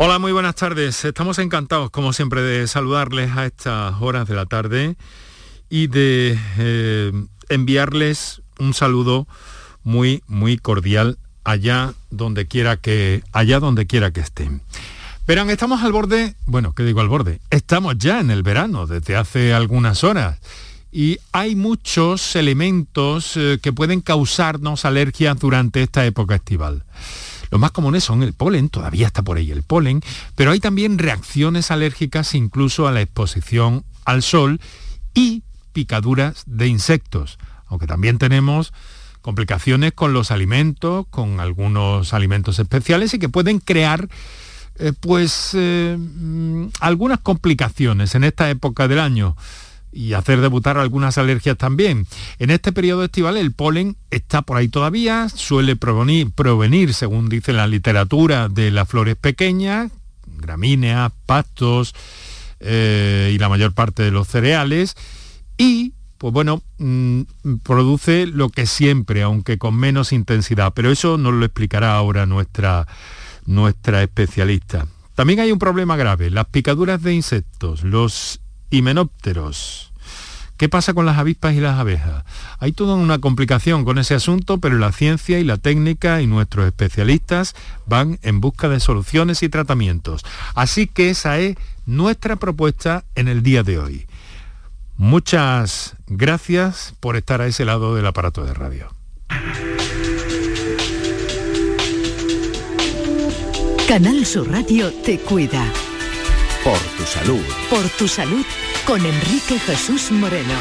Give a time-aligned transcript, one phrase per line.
[0.00, 1.04] Hola, muy buenas tardes.
[1.04, 4.96] Estamos encantados, como siempre, de saludarles a estas horas de la tarde
[5.68, 7.12] y de eh,
[7.48, 9.26] enviarles un saludo
[9.82, 14.62] muy, muy cordial allá donde quiera que, allá donde quiera que estén.
[15.26, 17.40] Verán, estamos al borde, bueno, ¿qué digo al borde?
[17.50, 20.38] Estamos ya en el verano desde hace algunas horas
[20.92, 26.84] y hay muchos elementos eh, que pueden causarnos alergias durante esta época estival.
[27.50, 30.02] Los más comunes son el polen, todavía está por ahí el polen,
[30.34, 34.60] pero hay también reacciones alérgicas incluso a la exposición al sol
[35.14, 38.72] y picaduras de insectos, aunque también tenemos
[39.20, 44.08] complicaciones con los alimentos, con algunos alimentos especiales y que pueden crear
[44.78, 49.36] eh, pues eh, mm, algunas complicaciones en esta época del año
[49.98, 52.06] y hacer debutar algunas alergias también.
[52.38, 57.52] En este periodo estival el polen está por ahí todavía, suele provenir, provenir según dice
[57.52, 59.90] la literatura, de las flores pequeñas,
[60.24, 61.96] gramíneas, pastos
[62.60, 64.94] eh, y la mayor parte de los cereales,
[65.56, 67.22] y pues bueno, mm,
[67.64, 72.86] produce lo que siempre, aunque con menos intensidad, pero eso nos lo explicará ahora nuestra,
[73.46, 74.86] nuestra especialista.
[75.16, 79.87] También hay un problema grave, las picaduras de insectos, los himenópteros.
[80.58, 82.24] ¿Qué pasa con las avispas y las abejas?
[82.58, 86.66] Hay toda una complicación con ese asunto, pero la ciencia y la técnica y nuestros
[86.66, 87.54] especialistas
[87.86, 90.24] van en busca de soluciones y tratamientos.
[90.56, 91.56] Así que esa es
[91.86, 94.06] nuestra propuesta en el día de hoy.
[94.96, 98.88] Muchas gracias por estar a ese lado del aparato de radio.
[103.86, 105.64] Canal Sur Radio te cuida.
[106.64, 107.44] Por tu salud.
[107.70, 108.44] Por tu salud
[108.88, 110.54] con Enrique Jesús Moreno.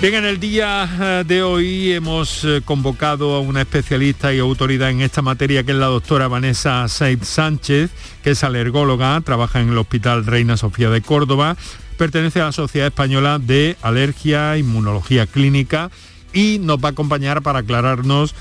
[0.00, 4.90] Bien, en el día eh, de hoy hemos eh, convocado a una especialista y autoridad
[4.90, 7.92] en esta materia, que es la doctora Vanessa Said Sánchez,
[8.24, 11.56] que es alergóloga, trabaja en el Hospital Reina Sofía de Córdoba,
[11.96, 15.92] pertenece a la Sociedad Española de Alergia Inmunología Clínica
[16.32, 18.34] y nos va a acompañar para aclararnos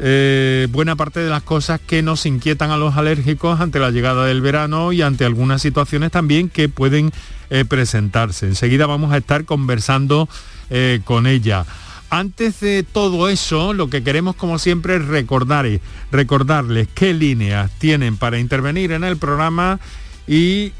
[0.00, 4.26] eh, buena parte de las cosas que nos inquietan a los alérgicos ante la llegada
[4.26, 7.10] del verano y ante algunas situaciones también que pueden
[7.50, 8.46] eh, presentarse.
[8.46, 10.28] Enseguida vamos a estar conversando
[10.70, 11.66] eh, con ella.
[12.10, 15.66] Antes de todo eso, lo que queremos como siempre es recordar,
[16.10, 19.78] recordarles qué líneas tienen para intervenir en el programa
[20.26, 20.72] y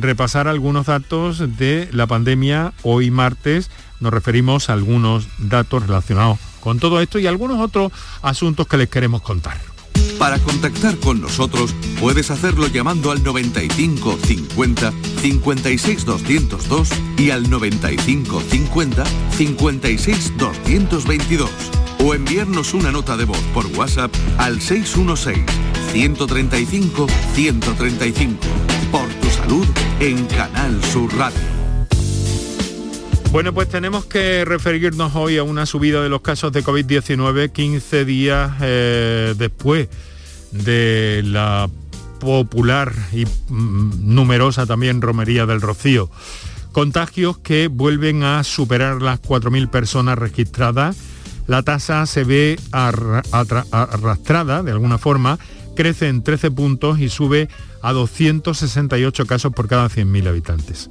[0.00, 3.70] repasar algunos datos de la pandemia hoy martes.
[4.00, 7.92] Nos referimos a algunos datos relacionados con todo esto y algunos otros
[8.22, 9.60] asuntos que les queremos contar.
[10.18, 16.88] Para contactar con nosotros puedes hacerlo llamando al 95 50 56 202
[17.18, 19.04] y al 95 50
[19.36, 21.50] 56 222
[21.98, 25.44] o enviarnos una nota de voz por WhatsApp al 616
[25.92, 28.36] 135 135
[28.90, 29.66] por tu salud
[30.00, 31.53] en Canal Sur Radio.
[33.34, 38.04] Bueno, pues tenemos que referirnos hoy a una subida de los casos de COVID-19 15
[38.04, 39.88] días eh, después
[40.52, 41.68] de la
[42.20, 46.12] popular y mm, numerosa también Romería del Rocío.
[46.70, 50.96] Contagios que vuelven a superar las 4.000 personas registradas.
[51.48, 55.40] La tasa se ve arrastrada de alguna forma,
[55.74, 57.48] crece en 13 puntos y sube
[57.82, 60.88] a 268 casos por cada 100.000 habitantes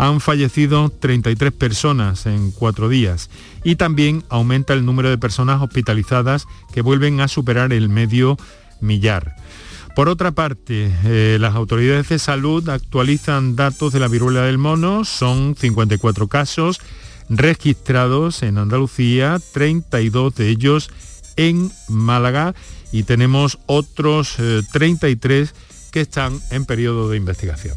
[0.00, 3.28] han fallecido 33 personas en cuatro días
[3.62, 8.38] y también aumenta el número de personas hospitalizadas que vuelven a superar el medio
[8.80, 9.36] millar.
[9.94, 15.04] Por otra parte, eh, las autoridades de salud actualizan datos de la viruela del mono,
[15.04, 16.80] son 54 casos
[17.28, 20.90] registrados en Andalucía, 32 de ellos
[21.36, 22.54] en Málaga
[22.90, 24.36] y tenemos otros
[24.72, 25.52] 33 eh,
[25.90, 27.76] que están en periodo de investigación.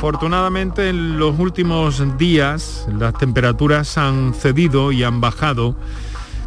[0.00, 5.76] Afortunadamente en los últimos días las temperaturas han cedido y han bajado,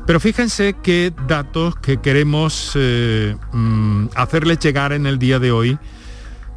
[0.07, 5.77] pero fíjense qué datos que queremos eh, mm, hacerles llegar en el día de hoy,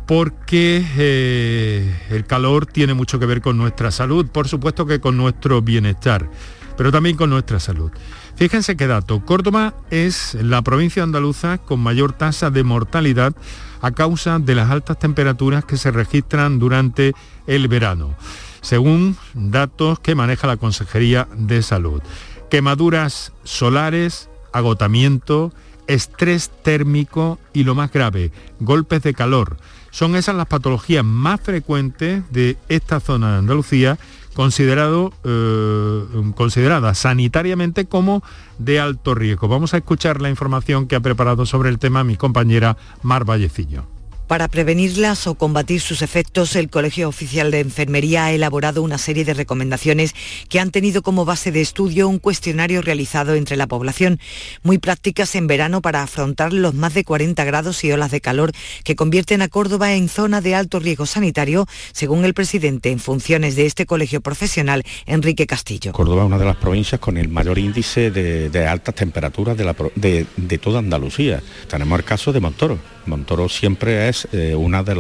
[0.06, 5.18] porque eh, el calor tiene mucho que ver con nuestra salud, por supuesto que con
[5.18, 6.30] nuestro bienestar,
[6.78, 7.92] pero también con nuestra salud.
[8.36, 13.34] Fíjense qué dato, Córdoba es la provincia andaluza con mayor tasa de mortalidad
[13.80, 17.14] a causa de las altas temperaturas que se registran durante
[17.46, 18.14] el verano,
[18.60, 22.02] según datos que maneja la Consejería de Salud.
[22.50, 25.52] Quemaduras solares, agotamiento,
[25.86, 29.56] estrés térmico y lo más grave, golpes de calor.
[29.90, 33.98] Son esas las patologías más frecuentes de esta zona de Andalucía,
[34.36, 36.04] considerado, eh,
[36.34, 38.22] considerada sanitariamente como
[38.58, 39.48] de alto riesgo.
[39.48, 43.95] Vamos a escuchar la información que ha preparado sobre el tema mi compañera Mar Vallecillo.
[44.26, 49.24] Para prevenirlas o combatir sus efectos, el Colegio Oficial de Enfermería ha elaborado una serie
[49.24, 50.16] de recomendaciones
[50.48, 54.18] que han tenido como base de estudio un cuestionario realizado entre la población,
[54.64, 58.50] muy prácticas en verano para afrontar los más de 40 grados y olas de calor
[58.82, 63.54] que convierten a Córdoba en zona de alto riesgo sanitario, según el presidente en funciones
[63.54, 65.92] de este colegio profesional, Enrique Castillo.
[65.92, 70.58] Córdoba es una de las provincias con el mayor índice de, altas temperaturas de, de
[70.58, 71.40] toda Andalucía.
[71.68, 74.94] Tenemos el caso de Montoro Montoro siempre es eh, una de,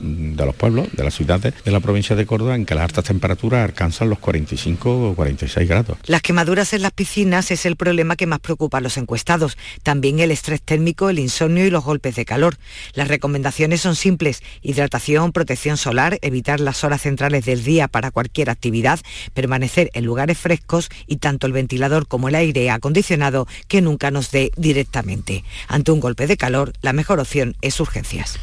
[0.00, 3.04] de los pueblos, de las ciudades de la provincia de Córdoba en que las altas
[3.04, 5.98] temperaturas alcanzan los 45 o 46 grados.
[6.06, 9.56] Las quemaduras en las piscinas es el problema que más preocupa a los encuestados.
[9.82, 12.56] También el estrés térmico, el insomnio y los golpes de calor.
[12.94, 14.42] Las recomendaciones son simples.
[14.62, 19.00] Hidratación, protección solar, evitar las horas centrales del día para cualquier actividad,
[19.34, 24.30] permanecer en lugares frescos y tanto el ventilador como el aire acondicionado que nunca nos
[24.30, 25.44] dé directamente.
[25.68, 28.38] Ante un golpe de calor, la mejor opción es urgencias.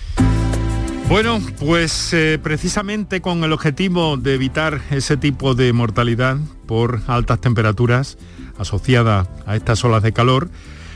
[1.10, 7.42] Bueno, pues eh, precisamente con el objetivo de evitar ese tipo de mortalidad por altas
[7.42, 8.20] temperaturas
[8.60, 10.52] asociada a estas olas de calor,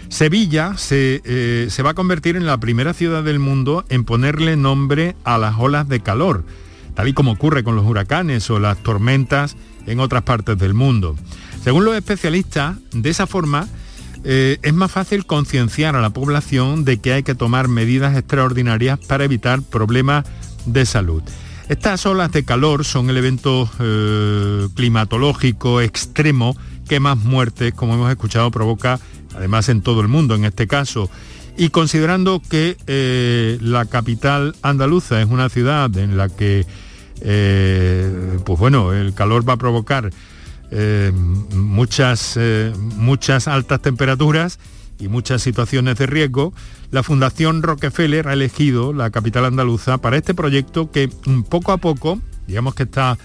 [0.10, 4.56] Sevilla se, eh, se va a convertir en la primera ciudad del mundo en ponerle
[4.56, 6.46] nombre a las olas de calor,
[6.94, 9.58] tal y como ocurre con los huracanes o las tormentas
[9.88, 11.16] en otras partes del mundo.
[11.64, 13.68] Según los especialistas, de esa forma
[14.24, 19.00] eh, es más fácil concienciar a la población de que hay que tomar medidas extraordinarias
[19.00, 20.26] para evitar problemas
[20.66, 21.22] de salud.
[21.68, 26.56] Estas olas de calor son el evento eh, climatológico extremo
[26.88, 29.00] que más muertes, como hemos escuchado, provoca,
[29.36, 31.10] además en todo el mundo en este caso.
[31.58, 36.66] Y considerando que eh, la capital andaluza es una ciudad en la que,
[38.46, 40.10] pues bueno, el calor va a provocar
[40.76, 41.12] eh,
[41.54, 44.58] muchas, eh, muchas altas temperaturas
[44.98, 46.52] y muchas situaciones de riesgo,
[46.90, 51.10] la Fundación Rockefeller ha elegido la capital andaluza para este proyecto que
[51.48, 53.20] poco a poco, digamos que está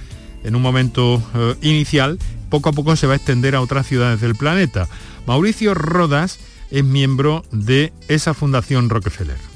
[0.45, 2.19] en un momento eh, inicial,
[2.51, 4.87] poco a poco se va a extender a otras ciudades del planeta.
[5.27, 6.39] Mauricio Rodas
[6.71, 9.48] es miembro de esa Fundación Rockefeller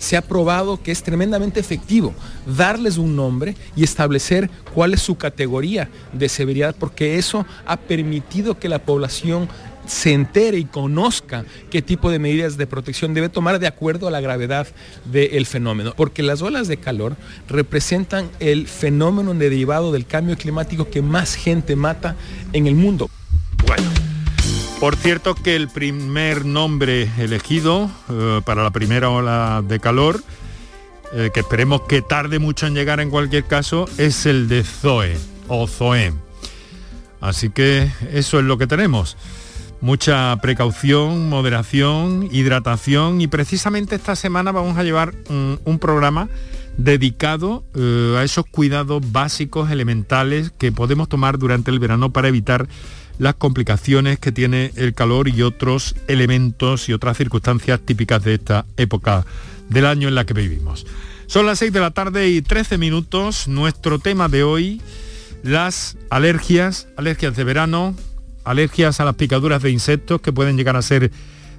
[0.00, 2.12] se ha probado que es tremendamente efectivo
[2.56, 8.58] darles un nombre y establecer cuál es su categoría de severidad, porque eso ha permitido
[8.58, 9.48] que la población
[9.86, 14.10] se entere y conozca qué tipo de medidas de protección debe tomar de acuerdo a
[14.10, 14.68] la gravedad
[15.04, 15.94] del fenómeno.
[15.96, 17.16] Porque las olas de calor
[17.48, 22.16] representan el fenómeno derivado del cambio climático que más gente mata
[22.52, 23.10] en el mundo.
[24.80, 30.22] Por cierto que el primer nombre elegido eh, para la primera ola de calor,
[31.12, 35.18] eh, que esperemos que tarde mucho en llegar en cualquier caso, es el de Zoe
[35.48, 36.14] o Zoe.
[37.20, 39.18] Así que eso es lo que tenemos.
[39.82, 46.30] Mucha precaución, moderación, hidratación y precisamente esta semana vamos a llevar un, programa
[46.78, 52.66] dedicado eh, a esos cuidados básicos, elementales que podemos tomar durante el verano para evitar
[53.20, 58.64] las complicaciones que tiene el calor y otros elementos y otras circunstancias típicas de esta
[58.78, 59.26] época
[59.68, 60.86] del año en la que vivimos.
[61.26, 63.46] Son las 6 de la tarde y 13 minutos.
[63.46, 64.80] Nuestro tema de hoy,
[65.42, 67.94] las alergias, alergias de verano,
[68.42, 71.10] alergias a las picaduras de insectos que pueden llegar a ser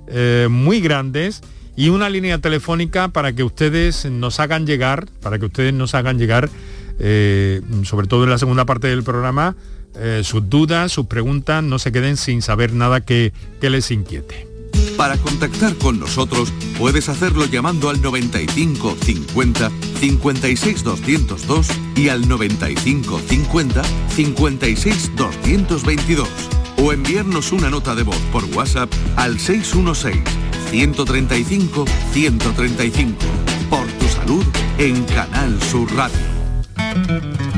[0.07, 1.43] eh, muy grandes
[1.75, 6.17] y una línea telefónica para que ustedes nos hagan llegar, para que ustedes nos hagan
[6.17, 6.50] llegar,
[6.97, 9.55] eh, sobre todo en la segunda parte del programa,
[9.95, 14.48] eh, sus dudas, sus preguntas, no se queden sin saber nada que, que les inquiete.
[14.98, 23.19] Para contactar con nosotros puedes hacerlo llamando al 95 50 56 202 y al 95
[23.27, 26.29] 50 56 222
[26.77, 30.21] o enviarnos una nota de voz por WhatsApp al 616
[30.69, 33.15] 135 135
[33.69, 34.45] por tu salud
[34.77, 37.50] en Canal Sur Radio.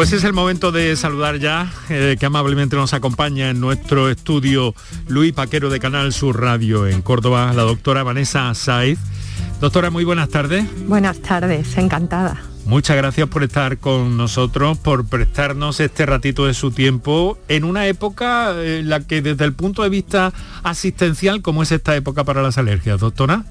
[0.00, 4.74] Pues es el momento de saludar ya, eh, que amablemente nos acompaña en nuestro estudio
[5.08, 8.98] Luis Paquero de Canal Sur Radio en Córdoba, la doctora Vanessa Saiz.
[9.60, 10.64] Doctora, muy buenas tardes.
[10.86, 12.40] Buenas tardes, encantada.
[12.64, 17.86] Muchas gracias por estar con nosotros, por prestarnos este ratito de su tiempo en una
[17.86, 22.40] época en la que desde el punto de vista asistencial, ¿cómo es esta época para
[22.40, 23.44] las alergias, doctora?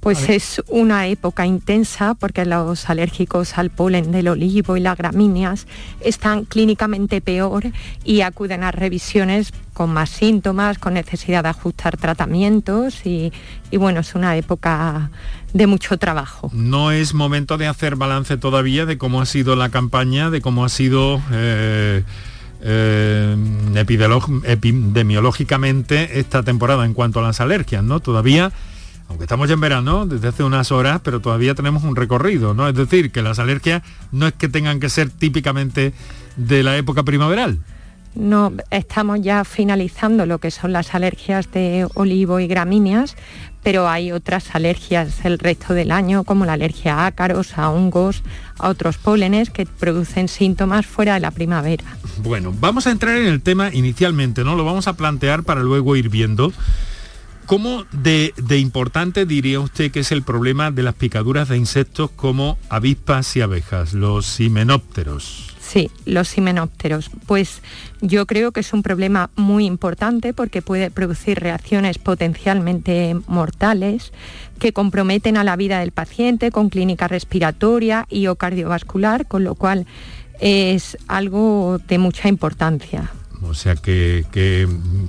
[0.00, 5.66] Pues es una época intensa porque los alérgicos al polen del olivo y las gramíneas
[6.00, 7.64] están clínicamente peor
[8.02, 13.30] y acuden a revisiones con más síntomas, con necesidad de ajustar tratamientos y,
[13.72, 15.10] bueno, es una época
[15.52, 16.50] de mucho trabajo.
[16.52, 20.64] No es momento de hacer balance todavía de cómo ha sido la campaña, de cómo
[20.64, 21.20] ha sido...
[21.30, 22.02] Eh,
[22.62, 23.36] eh,
[24.44, 28.00] epidemiológicamente esta temporada en cuanto a las alergias, ¿no?
[28.00, 28.52] Todavía
[29.10, 32.68] aunque estamos ya en verano, desde hace unas horas, pero todavía tenemos un recorrido, ¿no?
[32.68, 35.92] Es decir, que las alergias no es que tengan que ser típicamente
[36.36, 37.58] de la época primaveral.
[38.14, 43.16] No, estamos ya finalizando lo que son las alergias de olivo y gramíneas,
[43.64, 48.22] pero hay otras alergias el resto del año, como la alergia a ácaros, a hongos,
[48.58, 51.84] a otros pólenes que producen síntomas fuera de la primavera.
[52.22, 54.54] Bueno, vamos a entrar en el tema inicialmente, ¿no?
[54.54, 56.52] Lo vamos a plantear para luego ir viendo.
[57.50, 62.56] ¿Cómo de, importante diría usted que es el problema de las picaduras de insectos como
[62.68, 65.56] avispas y abejas, los himenópteros?
[65.58, 67.10] Sí, los himenópteros.
[67.26, 67.60] Pues
[68.00, 74.12] yo creo que es un problema muy importante porque puede producir reacciones potencialmente mortales
[74.60, 79.56] que comprometen a la vida del paciente con clínica respiratoria y o cardiovascular, con lo
[79.56, 79.86] cual
[80.38, 83.10] es algo de mucha importancia.
[83.42, 84.24] O sea que,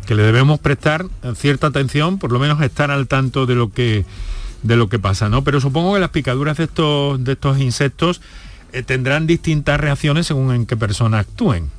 [0.07, 4.05] le debemos prestar cierta atención, por lo menos estar al tanto de lo que,
[4.63, 5.43] de lo que pasa, ¿no?
[5.43, 8.21] Pero supongo que las picaduras de estos, de estos insectos
[8.73, 11.69] eh, tendrán distintas reacciones según en qué persona actúen.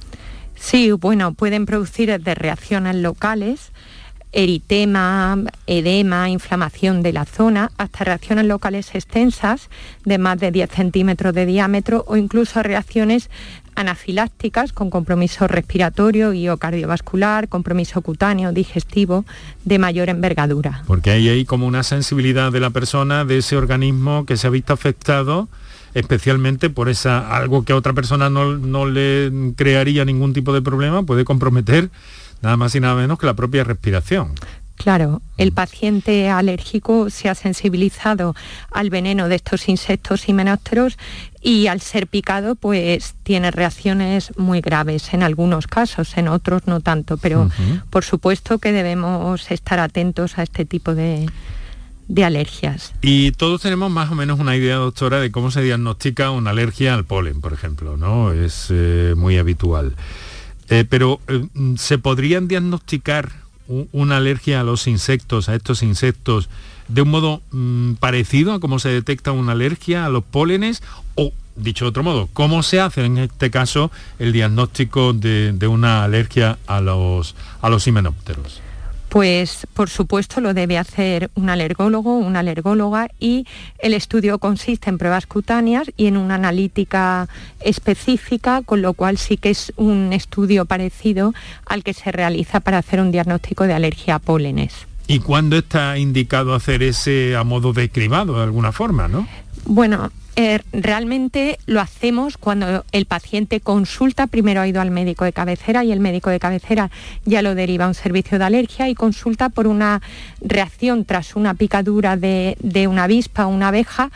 [0.57, 3.73] Sí, bueno, pueden producir de reacciones locales,
[4.33, 9.69] eritema, edema, inflamación de la zona, hasta reacciones locales extensas
[10.05, 13.31] de más de 10 centímetros de diámetro o incluso reacciones
[13.75, 19.25] anafilácticas con compromiso respiratorio y o cardiovascular, compromiso cutáneo, digestivo
[19.65, 20.83] de mayor envergadura.
[20.87, 24.51] Porque hay ahí como una sensibilidad de la persona, de ese organismo que se ha
[24.51, 25.49] visto afectado
[25.95, 30.63] especialmente por esa algo que a otra persona no, no le crearía ningún tipo de
[30.63, 31.91] problema, puede comprometer
[32.43, 34.35] nada más y nada menos que la propia respiración.
[34.77, 38.35] Claro, el paciente alérgico se ha sensibilizado
[38.73, 40.99] al veneno de estos insectos y menósteros
[41.41, 46.81] y al ser picado pues tiene reacciones muy graves en algunos casos, en otros no
[46.81, 47.49] tanto, pero
[47.91, 51.31] por supuesto que debemos estar atentos a este tipo de,
[52.25, 52.93] alergias.
[53.03, 56.95] Y todos tenemos más o menos una idea, doctora, de cómo se diagnostica una alergia
[56.95, 58.33] al polen, por ejemplo, ¿no?
[58.33, 59.95] Es eh, muy habitual.
[60.73, 63.31] Eh, pero eh, ¿se podrían diagnosticar
[63.93, 66.49] una alergia a los insectos, a estos insectos,
[66.89, 70.83] de un modo mm, parecido a cómo se detecta una alergia a los pólenes
[71.15, 75.67] o, dicho de otro modo, cómo se hace en este caso el diagnóstico de, de
[75.67, 78.63] una alergia a los, a los himenópteros?
[79.13, 83.47] Pues por supuesto lo debe hacer un alergólogo, una alergóloga y
[83.79, 87.29] el estudio consiste en pruebas cutáneas y en una analítica
[87.61, 91.35] específica, con lo cual sí que es un estudio parecido
[91.67, 94.87] al que se realiza para hacer un diagnóstico de alergia a pólenes.
[95.09, 99.29] ¿Y cuándo está indicado hacer ese a modo de cribado de alguna forma, no?
[99.65, 105.33] Bueno, eh, realmente lo hacemos cuando el paciente consulta, primero ha ido al médico de
[105.33, 106.91] cabecera y el médico de cabecera
[107.27, 110.01] ya lo deriva a un servicio de alergia y consulta por una
[110.41, 114.11] reacción tras una picadura de, de una avispa o una abeja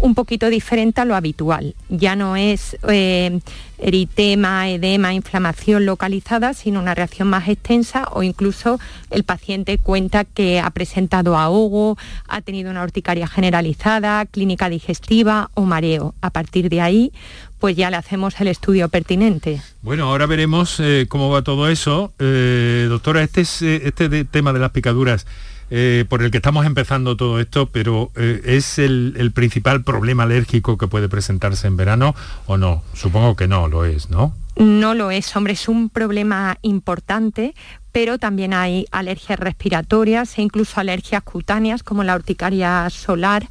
[0.00, 1.74] un poquito diferente a lo habitual.
[1.88, 3.40] Ya no es eh,
[3.78, 8.80] eritema, edema, inflamación localizada, sino una reacción más extensa o incluso
[9.10, 11.96] el paciente cuenta que ha presentado ahogo,
[12.28, 16.14] ha tenido una urticaria generalizada, clínica digestiva o mareo.
[16.20, 17.12] A partir de ahí,
[17.58, 19.60] pues ya le hacemos el estudio pertinente.
[19.82, 22.12] Bueno, ahora veremos eh, cómo va todo eso.
[22.18, 25.26] Eh, doctora, este, es, este tema de las picaduras
[25.74, 30.76] eh, por el que estamos empezando todo esto, pero eh, ¿es el, principal problema alérgico
[30.76, 32.14] que puede presentarse en verano
[32.44, 32.82] o no?
[32.92, 34.36] Supongo que no lo es, ¿no?
[34.56, 37.54] No lo es, hombre, es un problema importante,
[37.90, 43.48] pero también hay alergias respiratorias e incluso alergias cutáneas como la urticaria solar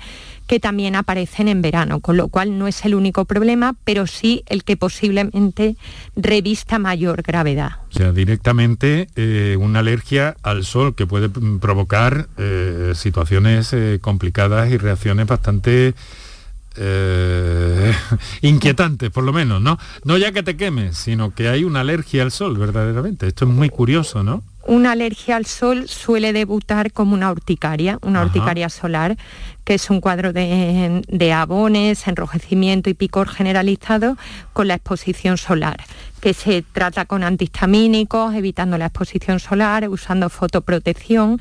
[0.51, 4.43] que también aparecen en verano, con lo cual no es el único problema, pero sí
[4.48, 5.77] el que posiblemente
[6.17, 7.77] revista mayor gravedad.
[7.89, 14.70] O sea, directamente eh, una alergia al sol que puede provocar eh, situaciones eh, complicadas
[14.70, 15.93] y reacciones bastante
[18.41, 19.79] inquietantes, por lo menos, ¿no?
[20.03, 23.25] No ya que te quemes, sino que hay una alergia al sol, verdaderamente.
[23.25, 24.43] Esto es muy curioso, ¿no?
[24.68, 29.18] Una alergia al sol suele debutar como una urticaria, una urticaria solar,
[29.63, 34.18] que es un cuadro de, abones, enrojecimiento y picor generalizado
[34.53, 35.84] con la exposición solar,
[36.20, 41.39] que se trata con antihistamínicos, evitando la exposición solar, usando fotoprotección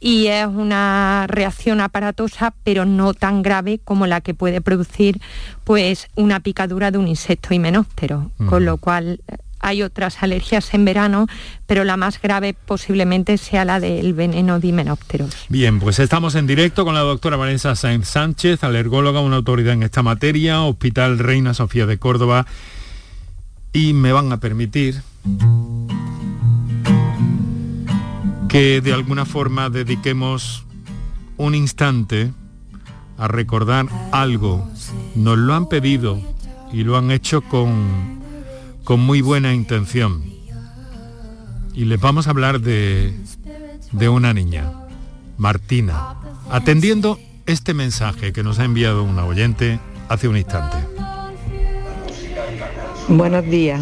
[0.00, 5.20] y es una reacción aparatosa, pero no tan grave como la que puede producir
[5.64, 9.20] pues una picadura de un insecto himenóptero, con lo cual
[9.64, 11.26] hay otras alergias en verano,
[11.66, 15.46] pero la más grave posiblemente sea la del veneno de himenópteros.
[15.48, 19.82] Bien, pues estamos en directo con la doctora Vanessa Sainz Sánchez, alergóloga, una autoridad en
[19.82, 22.46] esta materia, Hospital Reina Sofía de Córdoba,
[23.72, 25.00] y me van a permitir
[28.48, 30.64] que de alguna forma dediquemos
[31.38, 32.32] un instante
[33.16, 34.68] a recordar algo.
[35.14, 36.20] Nos lo han pedido
[36.72, 38.23] y lo han hecho con
[38.84, 40.22] con muy buena intención.
[41.74, 43.14] Y les vamos a hablar de,
[43.92, 44.70] de una niña,
[45.38, 46.14] Martina,
[46.50, 50.76] atendiendo este mensaje que nos ha enviado una oyente hace un instante.
[53.08, 53.80] Buenos días.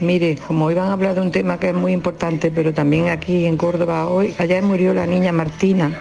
[0.00, 3.46] Mire, como iban a hablar de un tema que es muy importante, pero también aquí
[3.46, 6.00] en Córdoba hoy, allá murió la niña Martina,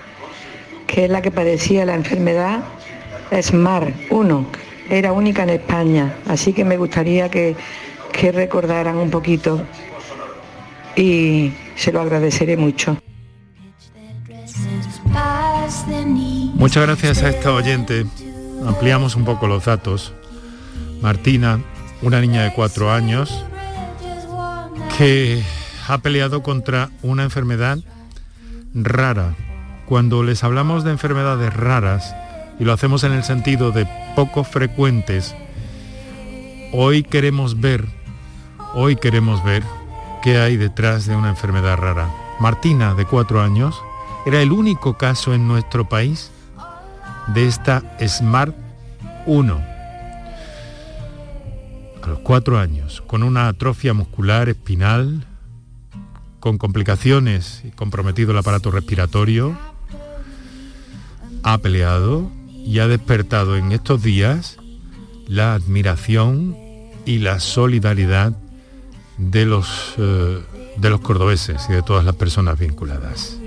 [0.85, 2.63] que es la que padecía la enfermedad
[3.41, 4.45] SMAR 1,
[4.89, 6.15] era única en España.
[6.27, 7.55] Así que me gustaría que
[8.17, 9.63] que recordaran un poquito
[10.95, 12.97] y se lo agradeceré mucho.
[16.55, 18.05] Muchas gracias a esta oyente.
[18.65, 20.13] Ampliamos un poco los datos.
[21.01, 21.61] Martina,
[22.01, 23.45] una niña de cuatro años,
[24.97, 25.43] que
[25.87, 27.77] ha peleado contra una enfermedad
[28.73, 29.35] rara.
[29.85, 32.15] Cuando les hablamos de enfermedades raras,
[32.59, 35.35] y lo hacemos en el sentido de poco frecuentes,
[36.73, 37.96] hoy queremos ver
[38.73, 39.63] Hoy queremos ver
[40.21, 42.09] qué hay detrás de una enfermedad rara.
[42.39, 43.81] Martina, de cuatro años,
[44.25, 46.31] era el único caso en nuestro país
[47.27, 48.55] de esta SMART
[49.25, 49.61] 1.
[52.03, 55.25] A los cuatro años, con una atrofia muscular espinal,
[56.39, 59.57] con complicaciones y comprometido el aparato respiratorio,
[61.43, 62.29] ha peleado
[62.65, 64.57] y ha despertado en estos días
[65.25, 66.55] la admiración
[67.05, 68.33] y la solidaridad
[69.17, 70.41] de los, eh,
[70.77, 73.37] de los cordobeses y de todas las personas vinculadas.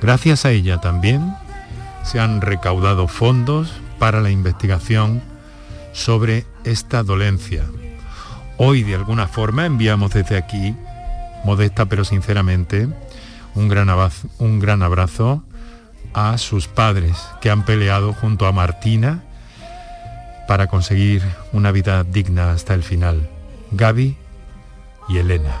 [0.00, 1.34] Gracias a ella también
[2.04, 5.22] se han recaudado fondos para la investigación
[5.92, 7.64] sobre esta dolencia.
[8.56, 10.74] Hoy de alguna forma enviamos desde aquí,
[11.44, 12.88] modesta pero sinceramente,
[13.54, 13.88] un gran,
[14.38, 15.42] un gran abrazo
[16.14, 19.24] a sus padres que han peleado junto a Martina
[20.46, 23.28] para conseguir una vida digna hasta el final.
[23.72, 24.16] Gaby
[25.08, 25.60] y Elena.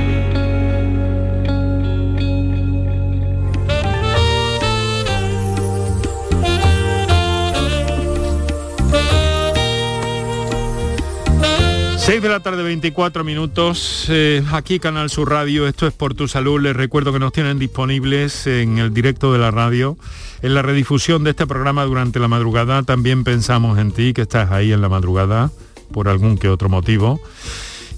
[12.01, 14.07] 6 de la tarde, 24 minutos.
[14.09, 16.59] Eh, aquí Canal Sur Radio, esto es por tu salud.
[16.59, 19.99] Les recuerdo que nos tienen disponibles en el directo de la radio.
[20.41, 24.49] En la redifusión de este programa durante la madrugada también pensamos en ti, que estás
[24.49, 25.51] ahí en la madrugada,
[25.93, 27.21] por algún que otro motivo.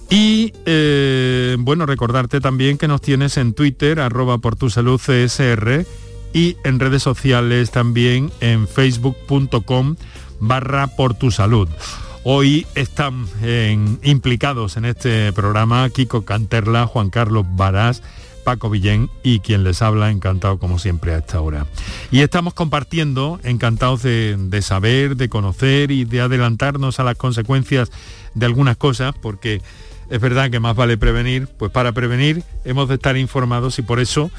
[0.09, 5.85] Y eh, bueno, recordarte también que nos tienes en Twitter, arroba por tu salud CSR,
[6.33, 9.95] y en redes sociales también en facebook.com
[10.41, 11.69] barra por tu salud.
[12.25, 13.27] Hoy están
[14.01, 18.01] implicados en este programa Kiko Canterla, Juan Carlos Barás,
[18.45, 21.67] Paco Villén y quien les habla, encantado como siempre a esta hora.
[22.11, 27.91] Y estamos compartiendo, encantados de, de, saber, de conocer y de adelantarnos a las consecuencias
[28.35, 29.61] de algunas cosas, porque
[30.09, 33.99] es verdad que más vale prevenir, pues para prevenir hemos de estar informados y por
[33.99, 34.31] eso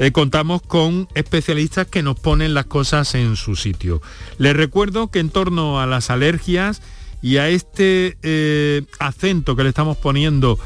[0.00, 4.02] eh, contamos con especialistas que nos ponen las cosas en su sitio.
[4.38, 6.82] Les recuerdo que en torno a las alergias
[7.22, 10.58] y a este eh, acento que le estamos poniendo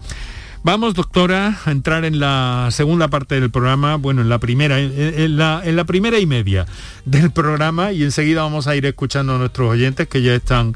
[0.64, 5.36] Vamos, doctora, a entrar en la segunda parte del programa, bueno, en la primera, en,
[5.36, 6.64] la, primera y media
[7.04, 10.74] del programa y enseguida vamos a ir escuchando a nuestros oyentes que ya están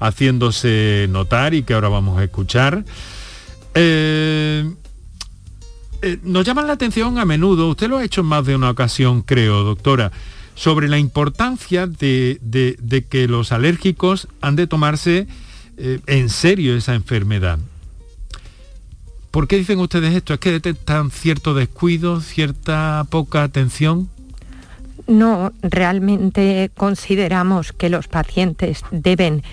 [0.00, 2.84] haciéndose notar y que ahora vamos a escuchar.
[3.74, 4.68] Eh,
[6.02, 8.70] eh, nos llama la atención a menudo, usted lo ha hecho en más de una
[8.70, 10.10] ocasión, creo, doctora,
[10.56, 15.28] sobre la importancia de, que los alérgicos han de tomarse
[15.76, 17.60] eh, en serio esa enfermedad.
[19.38, 20.34] ¿Por qué dicen ustedes esto?
[20.34, 24.10] ¿Es que detectan cierto descuido, cierta poca atención?
[25.06, 29.44] No, realmente consideramos que los pacientes deben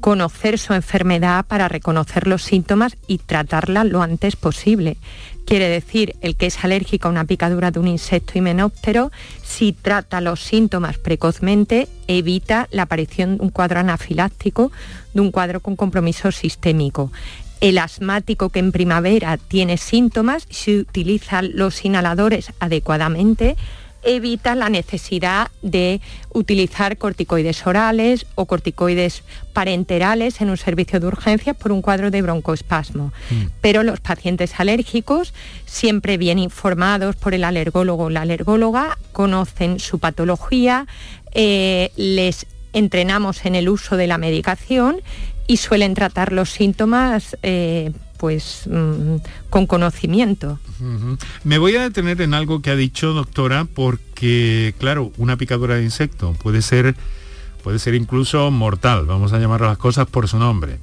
[0.00, 4.96] conocer su enfermedad para reconocer los síntomas y tratarla lo antes posible.
[5.44, 9.12] Quiere decir, el que es alérgico a una picadura de un insecto himenóptero,
[9.42, 14.72] si trata los síntomas precozmente, evita la aparición de un cuadro anafiláctico,
[15.12, 17.12] de un cuadro con compromiso sistémico.
[17.60, 23.56] El asmático que en primavera tiene síntomas, si utiliza los inhaladores adecuadamente,
[24.02, 26.00] evita la necesidad de
[26.32, 32.22] utilizar corticoides orales o corticoides parenterales en un servicio de urgencias por un cuadro de
[32.22, 33.12] broncoespasmo.
[33.30, 33.46] Mm.
[33.60, 35.34] Pero los pacientes alérgicos,
[35.66, 40.86] siempre bien informados por el alergólogo o la alergóloga, conocen su patología,
[41.32, 45.00] eh, les entrenamos en el uso de la medicación
[45.48, 49.16] y suelen tratar los síntomas eh, pues mm,
[49.50, 50.60] con conocimiento.
[51.42, 55.82] Me voy a detener en algo que ha dicho doctora porque claro, una picadura de
[55.82, 56.94] insecto puede ser
[57.64, 60.78] puede ser incluso mortal, vamos a llamar las cosas por su nombre.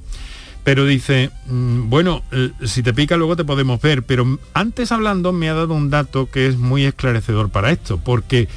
[0.64, 5.32] Pero dice, mm, bueno, eh, si te pica luego te podemos ver, pero antes hablando
[5.32, 8.48] me ha dado un dato que es muy esclarecedor para esto, porque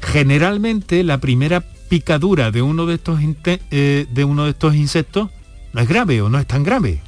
[0.00, 5.28] generalmente la primera picadura de uno de estos, eh, de uno de estos insectos
[5.74, 7.02] no es grave o no es tan grave.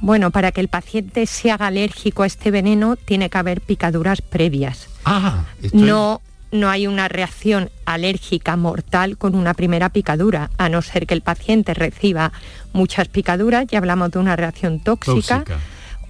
[0.00, 4.22] Bueno, para que el paciente se haga alérgico a este veneno tiene que haber picaduras
[4.22, 4.88] previas.
[5.04, 11.06] Ah, no, no hay una reacción alérgica mortal con una primera picadura, a no ser
[11.06, 12.32] que el paciente reciba
[12.72, 15.44] muchas picaduras, ya hablamos de una reacción tóxica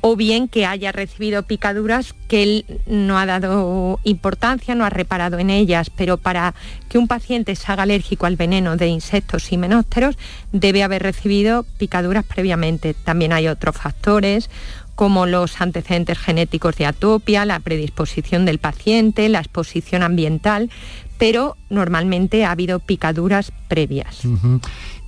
[0.06, 5.38] o bien que haya recibido picaduras que él no ha dado importancia, no ha reparado
[5.38, 6.54] en ellas, pero para
[6.90, 10.18] que un paciente se haga alérgico al veneno de insectos y menósteros
[10.52, 12.92] debe haber recibido picaduras previamente.
[12.92, 14.50] También hay otros factores
[14.94, 20.68] como los antecedentes genéticos de atopia, la predisposición del paciente, la exposición ambiental,
[21.16, 24.20] pero normalmente ha habido picaduras previas.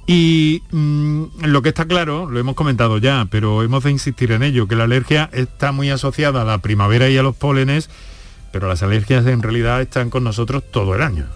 [0.07, 4.43] Y mm, lo que está claro, lo hemos comentado ya, pero hemos de insistir en
[4.45, 7.91] ello, que la alergia está muy asociada a la primavera y a los pólenes,
[8.53, 11.27] pero las alergias en realidad están con nosotros todo el año.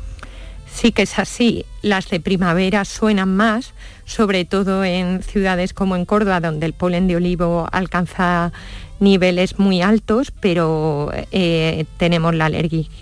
[0.72, 1.66] Sí que es así.
[1.83, 7.09] Las de primavera suenan más, sobre todo en ciudades como en Córdoba, donde el polen
[7.09, 8.52] de olivo alcanza
[9.00, 12.50] niveles muy altos, pero eh, tenemos la,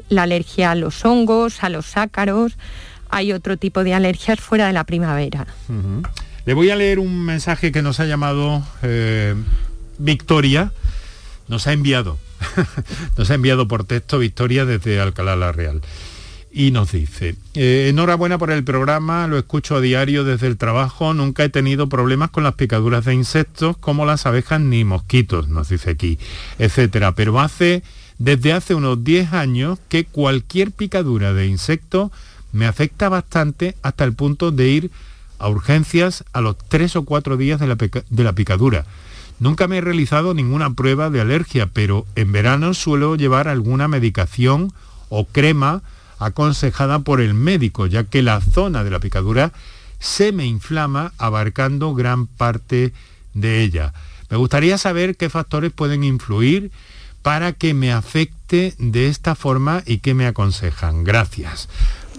[0.08, 2.56] la alergia a los hongos, a los ácaros,
[3.10, 5.46] hay otro tipo de alergias fuera de la primavera.
[6.48, 9.34] Le voy a leer un mensaje que nos ha llamado eh,
[9.98, 10.72] Victoria,
[11.46, 12.18] nos ha enviado,
[13.18, 15.82] nos ha enviado por texto Victoria desde Alcalá la Real.
[16.50, 21.12] Y nos dice, eh, enhorabuena por el programa, lo escucho a diario desde el trabajo,
[21.12, 25.68] nunca he tenido problemas con las picaduras de insectos como las abejas ni mosquitos, nos
[25.68, 26.18] dice aquí,
[26.58, 27.12] etcétera.
[27.12, 27.82] Pero hace,
[28.16, 32.10] desde hace unos 10 años que cualquier picadura de insecto
[32.58, 34.90] me afecta bastante hasta el punto de ir
[35.38, 37.68] a urgencias a los tres o cuatro días de
[38.24, 38.84] la, picadura.
[39.38, 44.72] Nunca me he realizado ninguna prueba de alergia, pero en verano suelo llevar alguna medicación
[45.08, 45.82] o crema
[46.18, 49.52] aconsejada por el médico, ya que la zona de la picadura
[50.00, 52.92] se me inflama abarcando gran parte
[53.34, 53.92] de ella.
[54.30, 56.72] Me gustaría saber qué factores pueden influir
[57.22, 61.04] para que me afecte de esta forma y qué me aconsejan.
[61.04, 61.68] Gracias.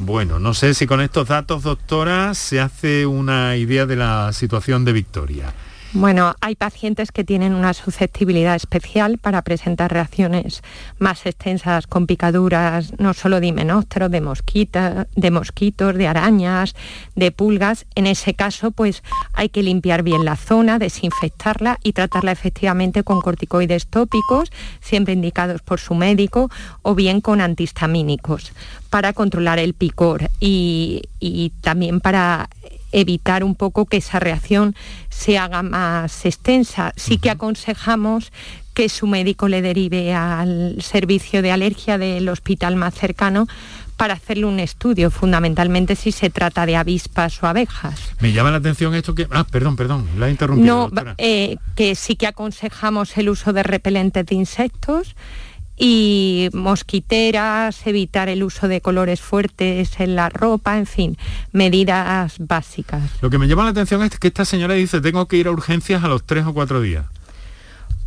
[0.01, 4.85] Bueno, no sé si con estos datos, doctora, se hace una idea de la situación
[4.85, 5.53] de Victoria.
[5.93, 10.61] Bueno, hay pacientes que tienen una susceptibilidad especial para presentar reacciones
[10.99, 16.75] más extensas con picaduras, no solo de himenópteros, de, mosquitos, de arañas,
[17.15, 17.87] de pulgas.
[17.95, 19.01] En ese caso, pues
[19.33, 25.63] hay que limpiar bien la zona, desinfectarla y tratarla efectivamente con corticoides tópicos, siempre indicados
[25.63, 26.51] por su médico,
[26.83, 28.53] o bien con antihistamínicos
[28.91, 32.47] para controlar el picor y también para
[32.91, 34.75] evitar un poco que esa reacción
[35.09, 36.93] se haga más extensa.
[36.95, 38.31] Sí que aconsejamos
[38.73, 43.47] que su médico le derive al servicio de alergia del hospital más cercano
[43.97, 47.99] para hacerle un estudio, fundamentalmente si se trata de avispas o abejas.
[48.21, 49.27] Me llama la atención esto que...
[49.29, 50.89] Ah, perdón, perdón, la he interrumpido.
[50.89, 55.17] No, eh, que sí que aconsejamos el uso de repelentes de insectos,
[55.79, 61.17] y mosquiteras, evitar el uso de colores fuertes en la ropa, en fin,
[61.53, 63.01] medidas básicas.
[63.21, 65.51] Lo que me llama la atención es que esta señora dice, tengo que ir a
[65.51, 67.05] urgencias a los tres o cuatro días.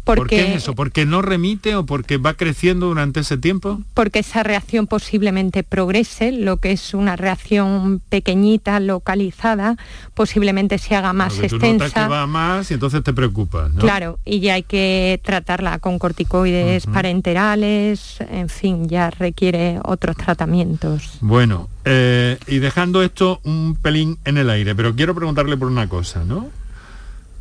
[0.05, 0.75] ¿Por qué es eso?
[0.75, 3.81] ¿Porque no remite o porque va creciendo durante ese tiempo?
[3.95, 9.77] Porque esa reacción posiblemente progrese, lo que es una reacción pequeñita, localizada,
[10.15, 11.87] posiblemente se haga más extensa.
[11.87, 13.81] Tú que va más y entonces te preocupas, ¿no?
[13.81, 21.19] Claro, y ya hay que tratarla con corticoides parenterales, en fin, ya requiere otros tratamientos.
[21.21, 25.89] Bueno, eh, y dejando esto un pelín en el aire, pero quiero preguntarle por una
[25.89, 26.49] cosa, ¿no?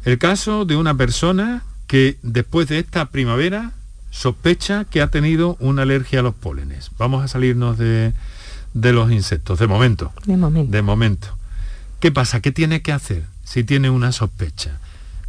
[0.03, 3.73] El caso de una persona que después de esta primavera
[4.11, 6.89] sospecha que ha tenido una alergia a los pólenes.
[6.97, 8.13] Vamos a salirnos de,
[8.73, 10.13] los insectos, de momento.
[10.25, 10.71] De momento.
[10.71, 11.37] De momento.
[11.99, 12.39] ¿Qué pasa?
[12.39, 14.79] ¿Qué tiene que hacer si tiene una sospecha?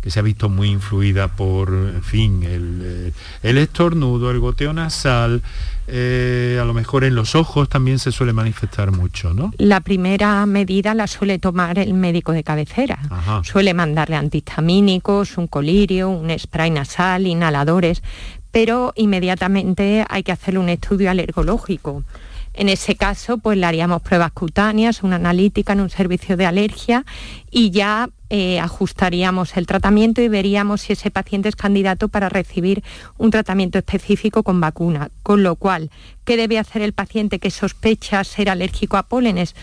[0.02, 3.12] Que se ha visto muy influida por, en fin, el, eh,
[3.42, 5.42] el estornudo, el goteo nasal,
[5.86, 9.52] eh, a lo mejor en los ojos también se suele manifestar mucho, ¿no?
[9.58, 12.98] La primera medida la suele tomar el médico de cabecera.
[13.44, 18.02] Suele mandarle antihistamínicos, un colirio, un spray nasal, inhaladores,
[18.50, 22.04] pero inmediatamente hay que hacerle un estudio alergológico.
[22.54, 27.04] En ese caso, pues le haríamos pruebas cutáneas, una analítica en un servicio de alergia
[27.50, 32.82] y ya eh, ajustaríamos el tratamiento y veríamos si ese paciente es candidato para recibir
[33.16, 35.10] un tratamiento específico con vacuna.
[35.22, 35.90] Con lo cual,
[36.24, 39.54] ¿qué debe hacer el paciente que sospecha ser alérgico a pólenes?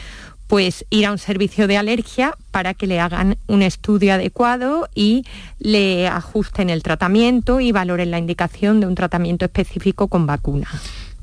[0.47, 5.23] pues ir a un servicio de alergia para que le hagan un estudio adecuado y
[5.59, 10.67] le ajusten el tratamiento y valoren la indicación de un tratamiento específico con vacuna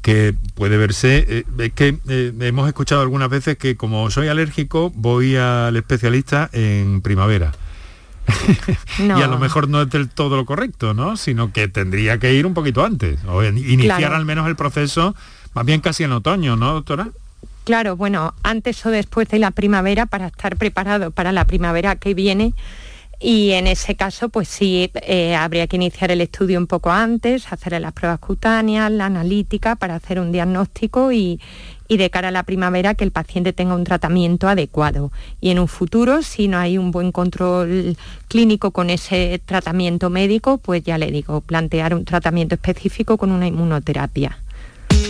[0.06, 4.92] que puede verse, eh, es que eh, hemos escuchado algunas veces que como soy alérgico
[4.94, 7.50] voy al especialista en primavera.
[9.00, 11.16] y a lo mejor no es del todo lo correcto, ¿no?
[11.16, 15.16] Sino que tendría que ir un poquito antes, o iniciar al menos el proceso,
[15.54, 17.08] más bien casi en otoño, ¿no, doctora?
[17.64, 22.14] Claro, bueno, antes o después de la primavera para estar preparado para la primavera que
[22.14, 22.54] viene
[23.18, 27.50] y en ese caso, pues sí, eh, habría que iniciar el estudio un poco antes,
[27.50, 31.40] hacer las pruebas cutáneas, la analítica, para hacer un diagnóstico y,
[31.88, 35.12] y de cara a la primavera que el paciente tenga un tratamiento adecuado.
[35.40, 37.96] Y en un futuro, si no hay un buen control
[38.28, 43.46] clínico con ese tratamiento médico, pues ya le digo, plantear un tratamiento específico con una
[43.46, 44.38] inmunoterapia.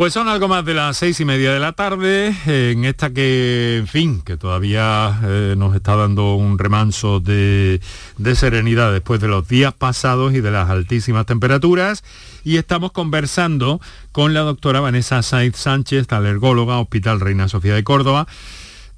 [0.00, 3.76] Pues son algo más de las seis y media de la tarde, en esta que,
[3.76, 7.82] en fin, que todavía eh, nos está dando un remanso de,
[8.34, 12.02] serenidad después de los días pasados y de las altísimas temperaturas.
[12.44, 13.78] Y estamos conversando
[14.10, 18.26] con la doctora Vanessa Saiz Sánchez, alergóloga, Hospital Reina Sofía de Córdoba,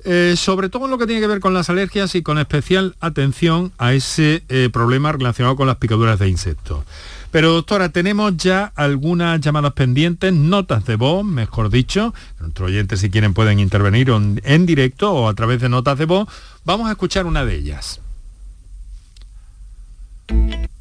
[0.04, 3.72] eh, sobre todo lo que tiene que ver con las alergias y con especial atención
[3.76, 6.84] a ese eh, problema relacionado con las picaduras de insectos.
[7.32, 12.12] Pero doctora, tenemos ya algunas llamadas pendientes, notas de voz, mejor dicho.
[12.38, 16.28] Nuestros oyentes si quieren pueden intervenir en directo o a través de notas de voz.
[16.66, 18.00] Vamos a escuchar una de ellas.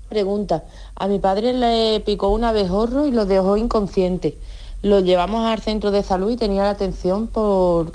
[0.09, 4.37] Pregunta, a mi padre le picó un abejorro y lo dejó inconsciente.
[4.83, 7.93] Lo llevamos al centro de salud y tenía la atención por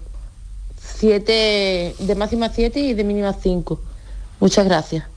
[0.81, 3.79] 7, de máxima 7 y de mínima 5.
[4.41, 5.16] Muchas gracias.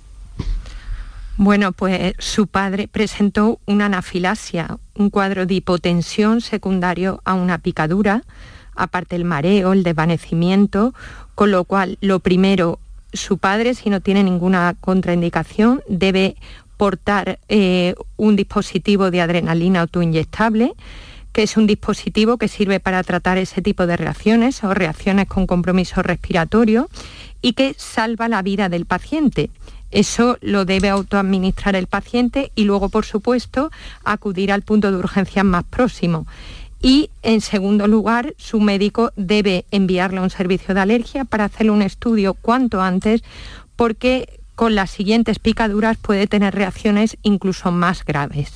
[1.42, 8.24] Bueno, pues su padre presentó una anafilasia, un cuadro de hipotensión secundario a una picadura,
[8.76, 10.94] aparte el mareo, el desvanecimiento,
[11.36, 12.78] con lo cual lo primero,
[13.14, 16.36] su padre, si no tiene ninguna contraindicación, debe
[16.76, 20.74] portar eh, un dispositivo de adrenalina autoinyectable,
[21.32, 25.48] que es un dispositivo que sirve para tratar ese tipo de reacciones o reacciones con
[25.48, 26.90] compromiso respiratorio
[27.42, 29.50] y que salva la vida del paciente.
[29.92, 33.72] Eso lo debe autoadministrar el paciente y luego, por supuesto,
[34.04, 36.28] acudir al punto de urgencia más próximo.
[36.82, 41.72] Y, en segundo lugar, su médico debe enviarle a un servicio de alergia para hacerle
[41.72, 43.22] un estudio cuanto antes,
[43.76, 48.52] porque con las siguientes picaduras puede tener reacciones incluso más graves.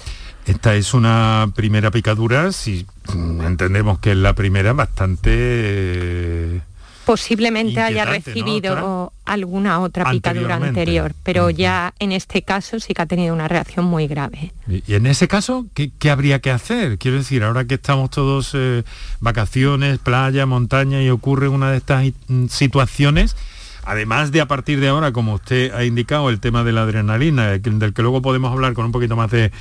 [0.45, 6.61] Esta es una primera picadura, si entendemos que es la primera, bastante...
[7.03, 13.01] Eh, Posiblemente haya recibido alguna otra picadura anterior, pero ya en este caso sí que
[13.01, 14.51] ha tenido una reacción muy grave.
[14.67, 16.97] ¿Y en ese caso qué, habría que hacer?
[16.97, 18.83] Quiero decir, ahora que estamos todos eh,
[19.19, 23.35] vacaciones, playa, montaña y ocurre una de estas mm, situaciones,
[23.83, 27.49] además de a partir de ahora, como usted ha indicado, el tema de la adrenalina,
[27.57, 29.51] del que luego podemos hablar con un poquito más de,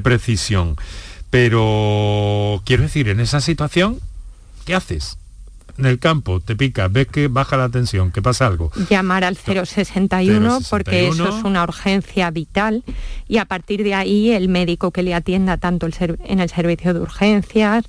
[0.00, 0.76] precisión.
[1.30, 3.98] Pero quiero decir, en esa situación,
[4.64, 5.18] ¿qué haces?
[5.78, 8.70] En el campo, te pica, ves que baja la tensión, que pasa algo.
[8.90, 12.82] Llamar al 061, porque eso es una urgencia vital
[13.28, 15.88] y a partir de ahí el médico que le atienda tanto
[16.24, 17.84] en el servicio de urgencias,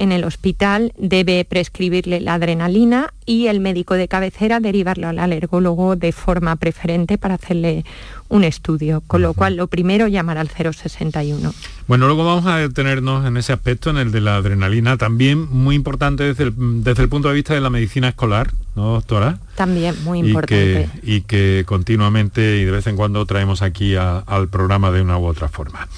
[0.00, 5.94] en el hospital debe prescribirle la adrenalina y el médico de cabecera derivarlo al alergólogo
[5.94, 7.84] de forma preferente para hacerle
[8.30, 11.52] un estudio, con lo cual lo primero llamar al 061.
[11.86, 15.74] Bueno, luego vamos a detenernos en ese aspecto, en el de la adrenalina, también muy
[15.74, 19.38] importante desde el, punto de vista de la medicina escolar, ¿no, doctora?
[19.54, 20.88] También muy importante.
[21.02, 25.26] Y que, continuamente y de vez en cuando traemos aquí al programa de una u
[25.26, 25.88] otra forma.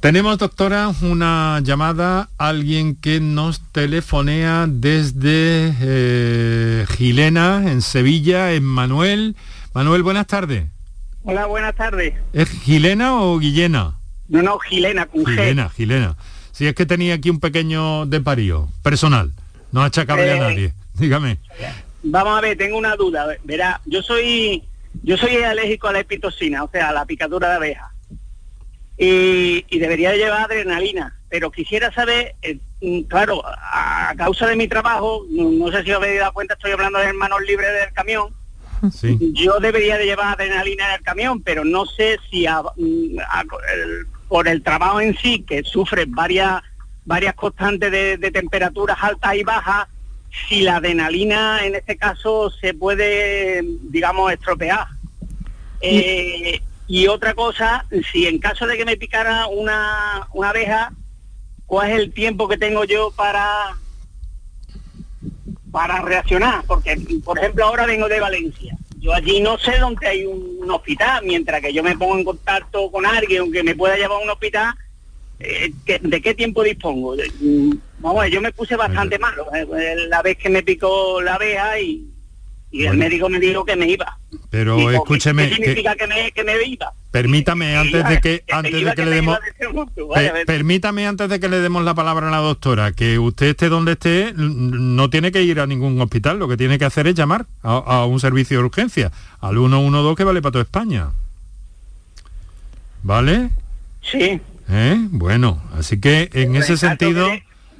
[0.00, 9.34] Tenemos, doctora, una llamada, alguien que nos telefonea desde eh, Gilena, en Sevilla, en Manuel.
[9.74, 10.66] Manuel, buenas tardes.
[11.24, 12.14] Hola, buenas tardes.
[12.32, 13.96] ¿Es Gilena o Guillena?
[14.28, 16.16] No, no, Gilena, con Gilena, Gilena.
[16.52, 19.32] Si es que tenía aquí un pequeño desparío personal,
[19.72, 20.74] no achacable a eh, nadie.
[20.94, 21.38] Dígame.
[22.04, 23.26] Vamos a ver, tengo una duda.
[23.42, 24.62] Verá, yo soy
[25.02, 27.90] yo soy alérgico a la epitocina, o sea, a la picadura de abeja
[28.98, 31.14] y, debería llevar adrenalina.
[31.28, 35.98] Pero quisiera saber, eh, mm, claro, a, causa de mi trabajo, no, sé si os
[35.98, 38.34] habéis dado cuenta, estoy hablando de manos libres del camión.
[39.32, 43.18] Yo debería de llevar adrenalina en el camión, pero no sé si mm,
[44.28, 46.62] por el trabajo en sí, que sufre varias
[47.08, 49.88] varias constantes de, temperaturas altas y bajas,
[50.46, 54.86] si la adrenalina en este caso se puede, digamos, estropear.
[55.80, 60.90] Eh, y otra cosa, si en caso de que me picara una, una abeja,
[61.66, 63.76] ¿cuál es el tiempo que tengo yo para
[65.70, 66.64] para reaccionar?
[66.66, 68.74] Porque, por ejemplo, ahora vengo de Valencia.
[68.98, 72.90] Yo allí no sé dónde hay un, hospital, mientras que yo me pongo en contacto
[72.90, 74.74] con alguien que me pueda llevar a un hospital,
[75.40, 77.16] eh, ¿de qué tiempo dispongo?
[78.00, 82.06] Vamos, yo me puse bastante malo eh, la vez que me picó la abeja y,
[82.70, 84.18] y el médico me dijo que me iba.
[84.50, 85.48] Pero escúcheme.
[85.48, 86.92] ¿Qué significa que, me, que, me, iba?
[87.10, 89.38] Permítame antes de que, antes de que, le demos
[90.46, 93.92] permítame antes de que le demos la palabra a la doctora que usted esté donde
[93.92, 97.46] esté no tiene que ir a ningún hospital lo que tiene que hacer es llamar
[97.62, 101.08] a, un servicio de urgencia al 112 que vale para toda España
[103.02, 103.50] ¿vale?
[104.02, 104.96] sí ¿Eh?
[105.10, 107.28] bueno así que en ese sentido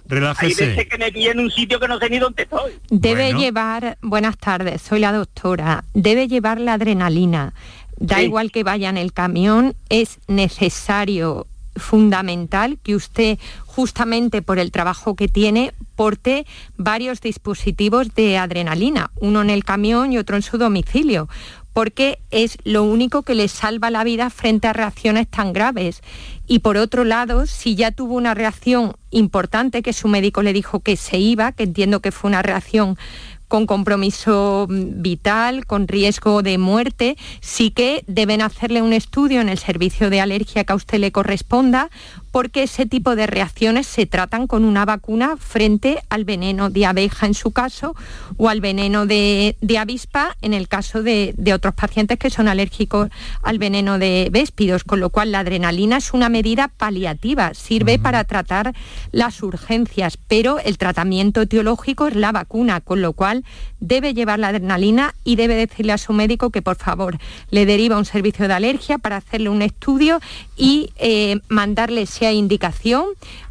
[0.08, 0.64] Relájese.
[0.64, 2.72] Hay veces que me pilla en un sitio que no sé ni dónde estoy.
[2.90, 7.52] Debe llevar, buenas tardes, soy la doctora, debe llevar la adrenalina.
[7.98, 14.70] Da igual que vaya en el camión, es necesario fundamental que usted, justamente por el
[14.70, 20.42] trabajo que tiene, porte varios dispositivos de adrenalina, uno en el camión y otro en
[20.42, 21.28] su domicilio,
[21.72, 26.02] porque es lo único que le salva la vida frente a reacciones tan graves.
[26.46, 30.80] Y por otro lado, si ya tuvo una reacción importante que su médico le dijo
[30.80, 32.96] que se iba, que entiendo que fue una reacción
[33.48, 39.58] con compromiso vital, con riesgo de muerte, sí que deben hacerle un estudio en el
[39.58, 41.88] servicio de alergia que a usted le corresponda,
[42.30, 47.26] porque ese tipo de reacciones se tratan con una vacuna frente al veneno de abeja
[47.26, 47.94] en su caso
[48.36, 53.08] o al veneno de, avispa en el caso de, otros pacientes que son alérgicos
[53.42, 58.24] al veneno de véspidos, con lo cual la adrenalina es una medida paliativa, sirve para
[58.24, 58.74] tratar
[59.12, 63.44] las urgencias, pero el tratamiento etiológico es la vacuna, con lo cual
[63.80, 67.18] debe llevar la adrenalina y debe decirle a su médico que por favor
[67.50, 70.20] le deriva un servicio de alergia para hacerle un estudio
[70.56, 73.06] y eh, mandarle, si hay indicación,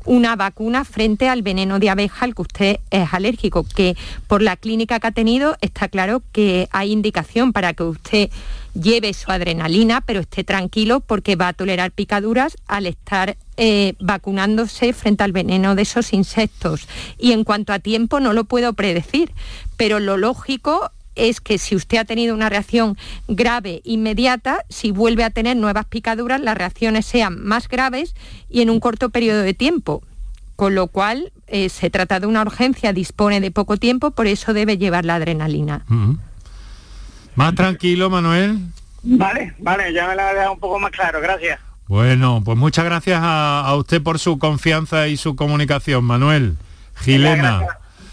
[0.06, 3.96] una vacuna frente al veneno de abeja al que usted es alérgico, que
[4.28, 8.30] por la clínica que ha tenido está claro que hay indicación para que usted
[8.74, 14.93] lleve su adrenalina, pero esté tranquilo porque va a tolerar picaduras al estar eh, vacunándose
[14.93, 16.88] frente al veneno de esos insectos.
[17.18, 19.32] Y en cuanto a tiempo no lo puedo predecir,
[19.78, 22.97] pero lo lógico es que si usted ha tenido una reacción
[23.28, 28.16] grave inmediata, si vuelve a tener nuevas picaduras, las reacciones sean más graves
[28.49, 30.03] y en un corto periodo de tiempo.
[30.55, 34.53] Con lo cual, eh, se trata de una urgencia, dispone de poco tiempo, por eso
[34.53, 35.86] debe llevar la adrenalina.
[37.36, 38.60] Más tranquilo, Manuel.
[39.03, 41.60] Vale, vale, ya me la ha dejado un poco más claro, gracias.
[41.88, 46.58] Bueno, pues muchas gracias a, usted por su confianza y su comunicación, Manuel.
[46.96, 47.64] Gilena.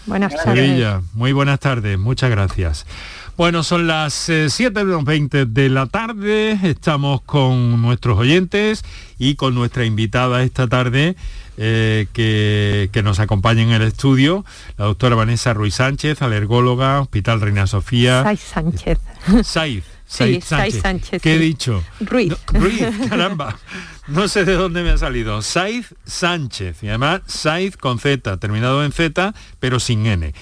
[0.05, 1.01] Buenas tardes.
[1.13, 2.85] muy buenas tardes, muchas gracias.
[3.37, 8.85] Bueno, son las 7.20 eh, de la tarde, estamos con nuestros oyentes
[9.17, 11.17] y con nuestra invitada esta tarde
[11.57, 14.45] eh, que, nos acompaña en el estudio,
[14.77, 18.23] la doctora Vanessa Ruiz Sánchez, alergóloga, Hospital Reina Sofía.
[18.23, 18.99] Saiz Sánchez.
[19.43, 19.94] Saiz.
[20.07, 21.21] Saiz Sánchez.
[21.21, 21.83] ¿Qué he dicho?
[21.99, 22.33] Ruiz.
[22.53, 23.57] Ruiz, caramba.
[24.07, 25.41] No sé de dónde me ha salido.
[25.41, 26.83] Saiz Sánchez.
[26.83, 30.33] Y además Saiz con Z, terminado en Z, pero sin N.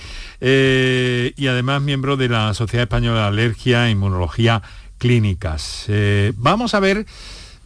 [0.41, 4.61] Eh, y además miembro de la Sociedad Española de Alergia e Inmunología
[4.97, 5.85] Clínicas.
[5.87, 7.05] Eh, vamos a ver,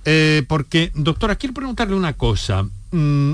[0.05, 2.67] eh, porque, doctora, quiero preguntarle una cosa.
[2.91, 3.33] Mm,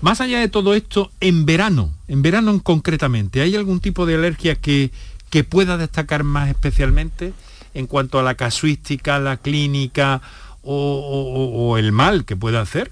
[0.00, 4.54] más allá de todo esto, en verano, en verano concretamente, ¿hay algún tipo de alergia
[4.54, 4.90] que,
[5.30, 7.34] que pueda destacar más especialmente
[7.76, 10.22] en cuanto a la casuística, la clínica
[10.62, 12.90] o, el mal que pueda hacer?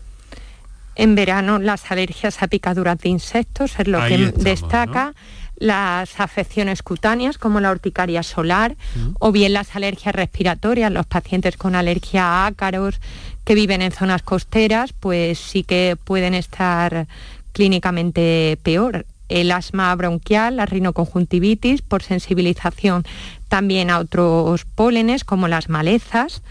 [0.95, 5.15] En verano las alergias a picaduras de insectos es lo que destaca.
[5.57, 9.15] Las afecciones cutáneas como la urticaria solar mm.
[9.21, 13.01] o bien las alergias respiratorias, los pacientes con alergia a ácaros
[13.45, 17.07] que viven en zonas costeras, pues sí que pueden estar
[17.53, 19.07] clínicamente peor.
[19.35, 23.05] El asma bronquial, la rinoconjuntivitis por sensibilización
[23.49, 26.43] también a otros pólenes como las malezas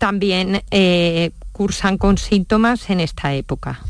[0.00, 3.80] también eh, cursan con síntomas en esta época.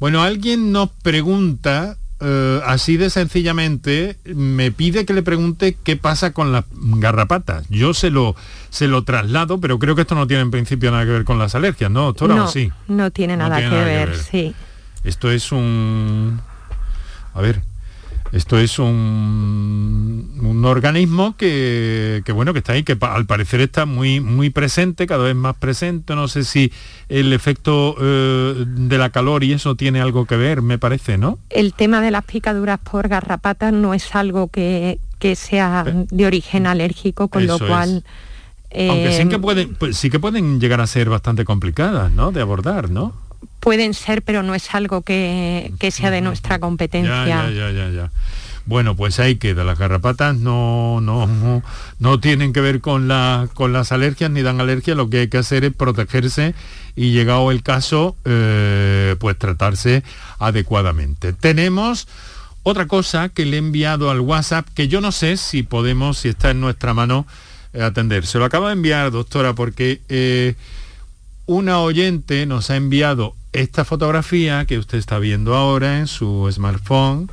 [0.00, 6.32] Bueno, alguien nos pregunta, eh, así de sencillamente, me pide que le pregunte qué pasa
[6.32, 7.68] con las garrapatas.
[7.68, 8.34] Yo se lo,
[8.70, 11.38] se lo traslado, pero creo que esto no tiene en principio nada que ver con
[11.38, 12.34] las alergias, ¿no, doctora?
[12.34, 12.72] No, sí?
[12.88, 14.54] no tiene nada, que, ver, sí.
[15.04, 16.40] Esto es un...
[17.34, 17.62] A ver,
[18.32, 24.20] esto es un, un organismo que, bueno, que está ahí, que al parecer está muy,
[24.20, 26.14] muy presente, cada vez más presente.
[26.14, 26.72] No sé si
[27.10, 31.38] el efecto eh, de la calor y eso tiene algo que ver, me parece, ¿no?
[31.50, 34.98] El tema de las picaduras por garrapatas no es algo que,
[35.36, 38.02] sea de origen alérgico, con lo cual...
[38.74, 42.32] Aunque sí que, eh, pueden, pues sí que pueden llegar a ser bastante complicadas, ¿no?
[42.32, 43.12] De abordar, ¿no?
[43.60, 47.26] Pueden ser, pero no es algo que, sea de nuestra competencia.
[47.26, 48.10] Ya, ya, ya, ya,
[48.66, 49.64] Bueno, pues ahí queda.
[49.64, 51.62] Las garrapatas no, no,
[51.98, 54.94] no, tienen que ver con, la, con las alergias ni dan alergia.
[54.94, 56.54] Lo que hay que hacer es protegerse
[56.96, 60.02] y llegado el caso, eh, pues tratarse
[60.38, 61.32] adecuadamente.
[61.32, 62.08] Tenemos
[62.62, 66.28] otra cosa que le he enviado al WhatsApp que yo no sé si podemos, si
[66.28, 67.26] está en nuestra mano,
[67.72, 68.26] eh, atender.
[68.26, 70.54] Se lo acabo de enviar, doctora, porque eh,
[71.46, 77.30] una oyente nos ha enviado esta fotografía que usted está viendo ahora en su smartphone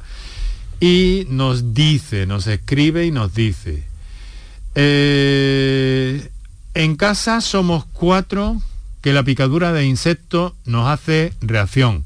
[0.80, 3.84] y nos dice, nos escribe y nos dice,
[4.76, 6.30] eh,
[6.74, 8.62] en casa somos cuatro
[9.02, 12.04] que la picadura de insecto nos hace reacción,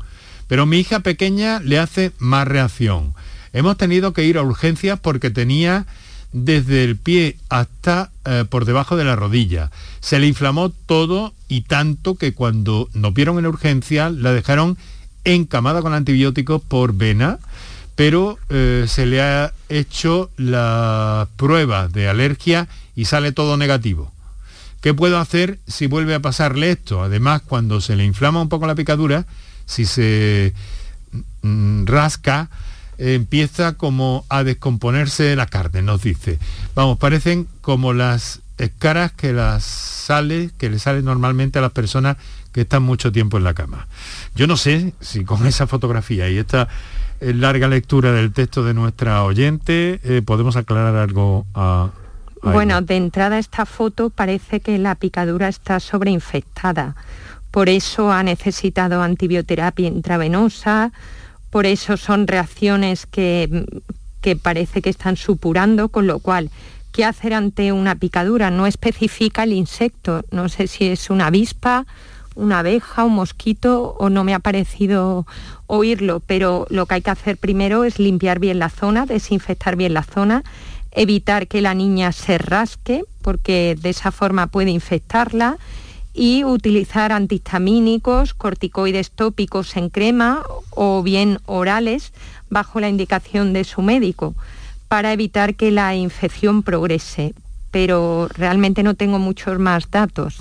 [0.47, 3.13] pero mi hija pequeña le hace más reacción.
[3.53, 5.85] Hemos tenido que ir a urgencias porque tenía
[6.33, 9.71] desde el pie hasta eh, por debajo de la rodilla.
[10.01, 14.77] Se le inflamó todo y tanto que cuando nos vieron en urgencia la dejaron
[15.23, 17.39] encamada con antibióticos por vena,
[17.95, 24.11] pero eh, se le ha hecho la prueba de alergia y sale todo negativo.
[24.81, 27.03] ¿Qué puedo hacer si vuelve a pasarle esto?
[27.03, 29.25] Además, cuando se le inflama un poco la picadura,
[29.65, 30.53] si se
[31.41, 32.49] mm, rasca,
[33.03, 36.39] empieza como a descomponerse la carne, nos dice.
[36.75, 42.17] Vamos, parecen como las escaras que las sale, que le salen normalmente a las personas
[42.51, 43.87] que están mucho tiempo en la cama.
[44.35, 46.67] Yo no sé si con esa fotografía y esta
[47.19, 51.89] eh, larga lectura del texto de nuestra oyente eh, podemos aclarar algo a,
[52.43, 56.95] bueno, de entrada esta foto parece que la picadura está sobreinfectada.
[57.51, 60.91] Por eso ha necesitado antibioterapia intravenosa,
[61.53, 63.65] por eso son reacciones que
[64.23, 66.49] que parece que están supurando, con lo cual,
[66.93, 68.49] ¿qué hacer ante una picadura?
[68.49, 71.85] No especifica el insecto, no sé si es una avispa,
[72.33, 75.27] una abeja, un mosquito o no me ha parecido
[75.67, 79.93] oírlo, pero lo que hay que hacer primero es limpiar bien la zona, desinfectar bien
[79.93, 80.43] la zona,
[80.91, 85.57] evitar que la niña se rasque porque de esa forma puede infectarla
[86.13, 92.13] y utilizar antihistamínicos, corticoides tópicos en crema o bien orales
[92.49, 94.35] bajo la indicación de su médico
[94.87, 97.33] para evitar que la infección progrese.
[97.71, 100.37] Pero realmente no tengo muchos más datos.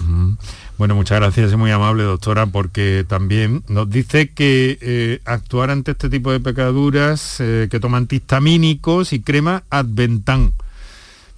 [0.76, 5.92] Bueno, muchas gracias, es muy amable doctora, porque también nos dice que eh, actuar ante
[5.92, 10.52] este tipo de pecaduras, eh, que toma antihistamínicos y crema Adventan,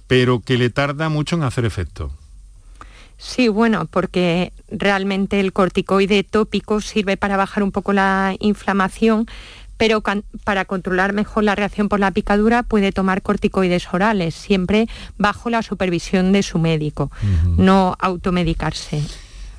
[0.07, 2.11] pero que le tarda mucho en hacer efecto.
[3.17, 9.25] Sí, bueno, porque realmente el corticoide tópico sirve para bajar un poco la inflamación,
[9.77, 10.01] pero
[10.43, 14.87] para controlar mejor la reacción por la picadura puede tomar corticoides orales, siempre
[15.17, 17.11] bajo la supervisión de su médico,
[17.57, 19.03] no automedicarse.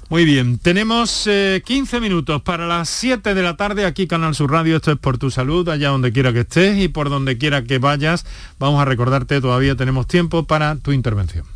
[0.08, 1.28] Muy bien, tenemos
[1.64, 4.98] 15 eh, minutos para las 7 de la tarde aquí Canal Sur Radio, esto es
[4.98, 8.24] por tu salud, allá donde quiera que estés y por donde quiera que vayas,
[8.60, 11.55] vamos a recordarte, todavía tenemos tiempo para tu intervención.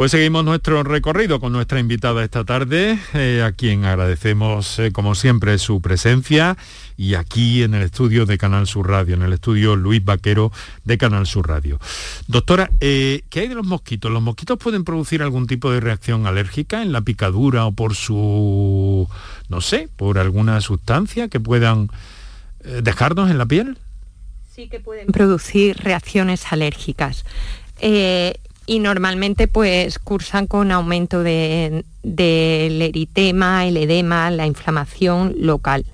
[0.00, 5.14] Pues seguimos nuestro recorrido con nuestra invitada esta tarde, eh, a quien agradecemos eh, como
[5.14, 6.56] siempre su presencia
[6.96, 10.52] y aquí en el estudio de Canal Sur Radio, en el estudio Luis Vaquero
[10.84, 11.78] de Canal Sur Radio.
[12.28, 14.10] Doctora, eh, ¿qué hay de los mosquitos?
[14.10, 19.06] ¿Los mosquitos pueden producir algún tipo de reacción alérgica en la picadura o por su,
[19.50, 21.90] no sé, por alguna sustancia que puedan
[22.64, 23.76] dejarnos en la piel?
[24.50, 27.26] Sí que pueden producir reacciones alérgicas
[28.70, 35.84] y normalmente pues cursan con aumento del eritema, el edema, la inflamación local.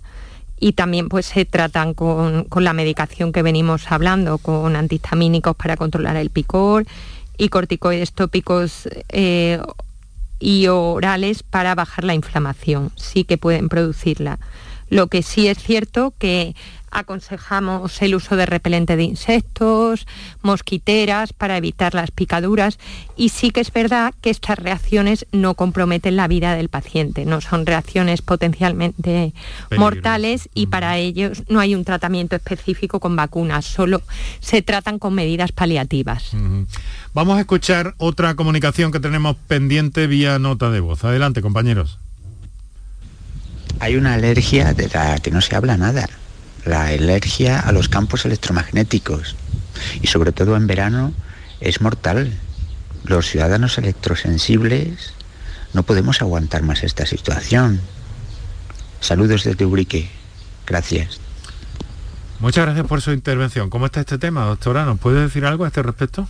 [0.61, 6.16] Y también pues se tratan con, la medicación que venimos hablando, con antihistamínicos para controlar
[6.16, 6.85] el picor
[7.39, 9.59] y corticoides tópicos eh,
[10.39, 12.93] y orales para bajar la inflamación.
[12.97, 14.39] Sí que pueden producirla.
[14.89, 16.55] Lo que sí es cierto que
[16.91, 20.07] aconsejamos el uso de repelente de insectos,
[20.43, 22.78] mosquiteras para evitar las picaduras
[23.16, 27.41] y sí que es verdad que estas reacciones no comprometen la vida del paciente, no
[27.41, 29.34] son reacciones potencialmente
[29.76, 34.01] mortales y para ellos no hay un tratamiento específico con vacunas, solo
[34.41, 36.30] se tratan con medidas paliativas.
[37.12, 41.05] Vamos a escuchar otra comunicación que tenemos pendiente vía nota de voz.
[41.05, 41.99] Adelante, compañeros.
[43.81, 46.09] Hay una alergia de la que no se habla nada
[46.66, 49.37] la alergia a los campos electromagnéticos
[50.03, 51.14] y sobre todo en verano
[51.61, 52.33] es mortal.
[53.05, 55.14] Los ciudadanos electrosensibles
[55.72, 57.81] no podemos aguantar más esta situación.
[59.01, 60.11] Saludos desde Urique.
[60.66, 61.20] Gracias.
[62.41, 63.70] Muchas gracias por su intervención.
[63.70, 64.85] ¿Cómo está este tema, doctora?
[64.85, 66.29] ¿Nos puede decir algo a este respecto?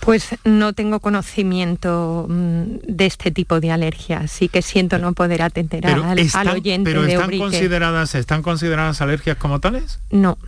[0.00, 5.42] Pues no tengo conocimiento mm, de este tipo de alergia, así que siento no poder
[5.42, 9.98] atender al, oyente pero están consideradas, ¿Están consideradas alergias como tales?
[10.10, 10.38] No,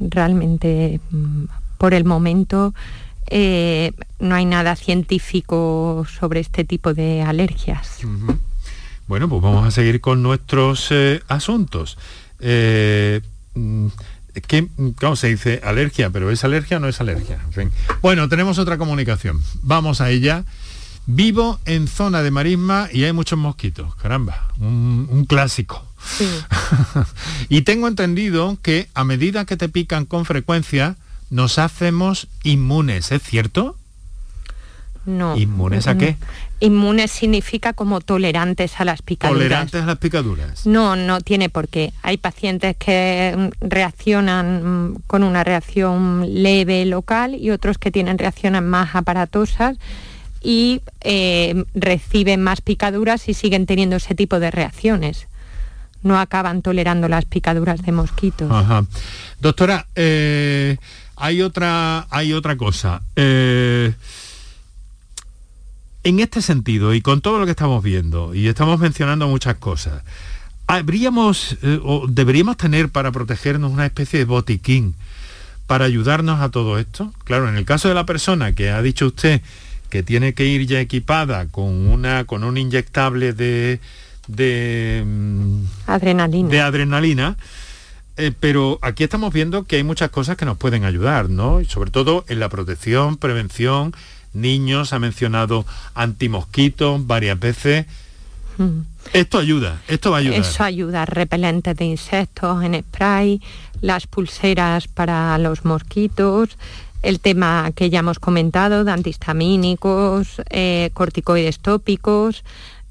[0.00, 1.44] realmente mm,
[1.78, 2.74] por el momento
[3.28, 8.00] eh, no hay nada científico sobre este tipo de alergias.
[9.08, 11.98] Bueno, pues vamos a seguir con nuestros eh, asuntos.
[12.40, 13.20] Eh,
[13.54, 13.86] mm,
[14.46, 14.68] ¿Qué,
[15.00, 15.60] ¿Cómo se dice?
[15.64, 17.38] Alergia, pero ¿es alergia o no es alergia?
[18.02, 19.42] Bueno, tenemos otra comunicación.
[19.62, 20.44] Vamos a ella.
[21.06, 23.94] Vivo en zona de marisma y hay muchos mosquitos.
[23.96, 25.84] Caramba, un, clásico.
[27.48, 30.96] y tengo entendido que a medida que te pican con frecuencia,
[31.30, 33.78] nos hacemos inmunes, ¿es cierto?
[35.04, 35.36] No.
[35.36, 36.16] ¿Inmunes a qué?
[36.58, 39.42] Inmunes significa como tolerantes a las picaduras.
[39.42, 40.66] ¿Tolerantes a las picaduras?
[40.66, 41.92] No, no tiene por qué.
[42.02, 48.16] Hay pacientes que mm, reaccionan mm, con una reacción leve local y otros que tienen
[48.16, 49.76] reacciones más aparatosas
[50.40, 55.26] y eh, reciben más picaduras y siguen teniendo ese tipo de reacciones.
[56.02, 58.50] No acaban tolerando las picaduras de mosquitos.
[59.40, 60.78] Doctora, eh,
[61.16, 63.02] hay, otra, hay otra cosa.
[63.16, 63.92] Eh,
[66.06, 70.04] en este sentido, y con todo lo que estamos viendo, y estamos mencionando muchas cosas,
[70.68, 74.94] ¿habríamos eh, o deberíamos tener para protegernos una especie de botiquín
[75.66, 77.12] para ayudarnos a todo esto?
[77.24, 79.40] Claro, en el caso de la persona que ha dicho usted
[79.90, 83.80] que tiene que ir ya equipada con una con un inyectable de
[84.28, 86.48] de mm, adrenalina.
[86.48, 87.36] De adrenalina
[88.16, 91.60] eh, pero aquí estamos viendo que hay muchas cosas que nos pueden ayudar, ¿no?
[91.60, 93.92] Y sobre todo en la protección, prevención,
[94.36, 95.64] niños, ha mencionado
[95.94, 97.86] antimosquitos varias veces.
[98.58, 98.80] Mm.
[99.12, 100.40] Esto ayuda, esto va a ayudar.
[100.40, 103.40] Eso ayuda, repelentes de insectos en spray,
[103.80, 106.56] las pulseras para los mosquitos,
[107.02, 112.42] el tema que ya hemos comentado de antihistamínicos, eh, corticoides tópicos,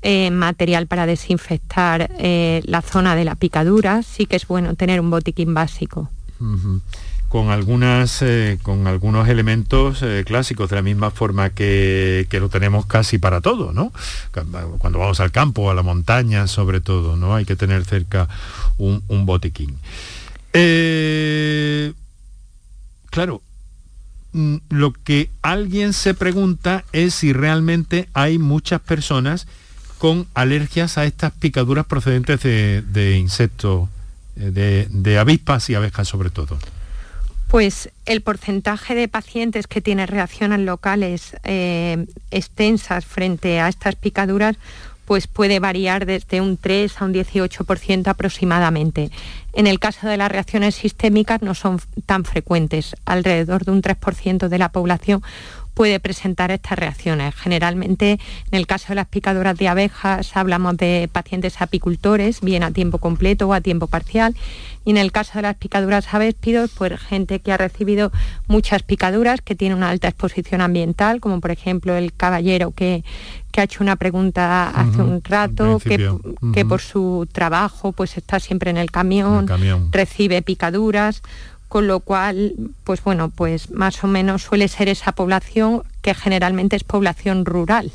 [0.01, 4.99] eh, material para desinfectar eh, la zona de la picadura, sí que es bueno tener
[4.99, 6.09] un botiquín básico.
[7.35, 13.17] Con, algunas, eh, con algunos elementos clásicos, de la misma forma que, lo tenemos casi
[13.17, 13.91] para todo, ¿no?
[14.31, 17.35] Cuando vamos al campo, a la montaña, sobre todo, ¿no?
[17.35, 18.29] Hay que tener cerca
[18.77, 19.77] un, botiquín.
[23.09, 23.41] claro,
[24.31, 29.45] mm, lo que alguien se pregunta es si realmente hay muchas personas
[29.97, 33.89] con alergias a estas picaduras procedentes de, insectos,
[34.37, 36.57] eh, de, avispas y abejas sobre todo?
[37.55, 44.57] Pues el porcentaje de pacientes que tienen reacciones locales eh, extensas frente a estas picaduras
[45.05, 49.09] pues puede variar desde un 3 a un 18% aproximadamente.
[49.53, 54.49] En el caso de las reacciones sistémicas no son tan frecuentes, alrededor de un 3%
[54.49, 55.23] de la población
[55.75, 57.35] puede presentar estas reacciones.
[57.35, 58.13] Generalmente,
[58.49, 62.97] en el caso de las picaduras de abejas, hablamos de pacientes apicultores, bien a tiempo
[62.97, 64.35] completo o a tiempo parcial.
[64.85, 68.11] Y en el caso de las picaduras avéspidos, pues gente que ha recibido
[68.47, 73.03] muchas picaduras, que tiene una alta exposición ambiental, como por ejemplo el caballero que,
[73.57, 76.11] ha hecho una pregunta hace un rato, que,
[76.53, 79.47] que, por su trabajo pues está siempre en el camión.
[79.91, 81.21] recibe picaduras
[81.67, 82.53] con lo cual,
[82.83, 87.91] pues bueno, pues más o menos suele ser esa población que generalmente es población rural.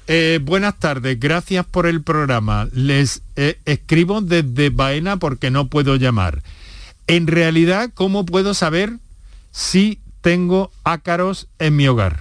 [0.09, 2.69] Eh, buenas tardes, gracias por el programa.
[2.73, 6.43] Les eh, escribo desde Baena porque no puedo llamar.
[7.07, 8.95] En realidad, ¿cómo puedo saber
[9.53, 12.21] si tengo ácaros en mi hogar?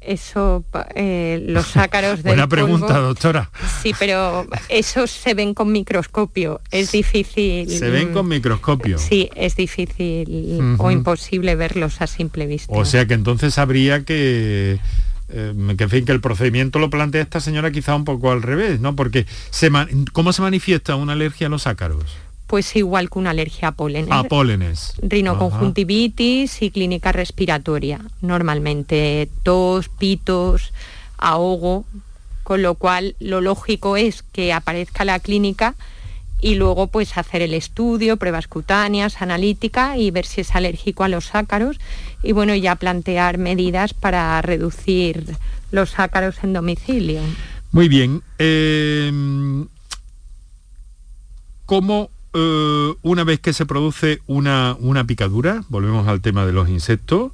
[0.00, 2.30] Eso, eh, los ácaros de.
[2.30, 3.50] Buena pregunta, doctora.
[3.82, 6.62] Sí, pero esos se ven con microscopio.
[6.70, 7.68] Es difícil.
[7.68, 8.98] Se ven con microscopio.
[8.98, 12.72] Sí, es difícil o imposible verlos a simple vista.
[12.72, 14.78] O sea que entonces habría que.
[15.30, 18.42] Eh, que, en fin, que el procedimiento lo plantea esta señora quizá un poco al
[18.42, 18.96] revés, ¿no?
[18.96, 19.70] Porque se
[20.12, 22.16] ¿cómo se manifiesta una alergia a los ácaros?
[22.48, 24.10] pues igual que una alergia a pólenes.
[24.10, 24.94] A pólenes.
[25.02, 28.00] Rinoconjuntivitis y clínica respiratoria.
[28.22, 30.72] Normalmente tos, pitos,
[31.18, 31.84] ahogo,
[32.44, 35.74] con lo cual lo lógico es que aparezca la clínica
[36.40, 41.08] y luego pues hacer el estudio, pruebas cutáneas, analítica y ver si es alérgico a
[41.08, 41.78] los ácaros
[42.22, 45.36] y bueno, ya plantear medidas para reducir
[45.70, 47.20] los ácaros en domicilio.
[47.72, 48.22] Muy bien.
[48.38, 49.12] Eh,
[51.66, 56.68] ¿Cómo eh, una vez que se produce una, una, picadura, volvemos al tema de los
[56.68, 57.32] insectos,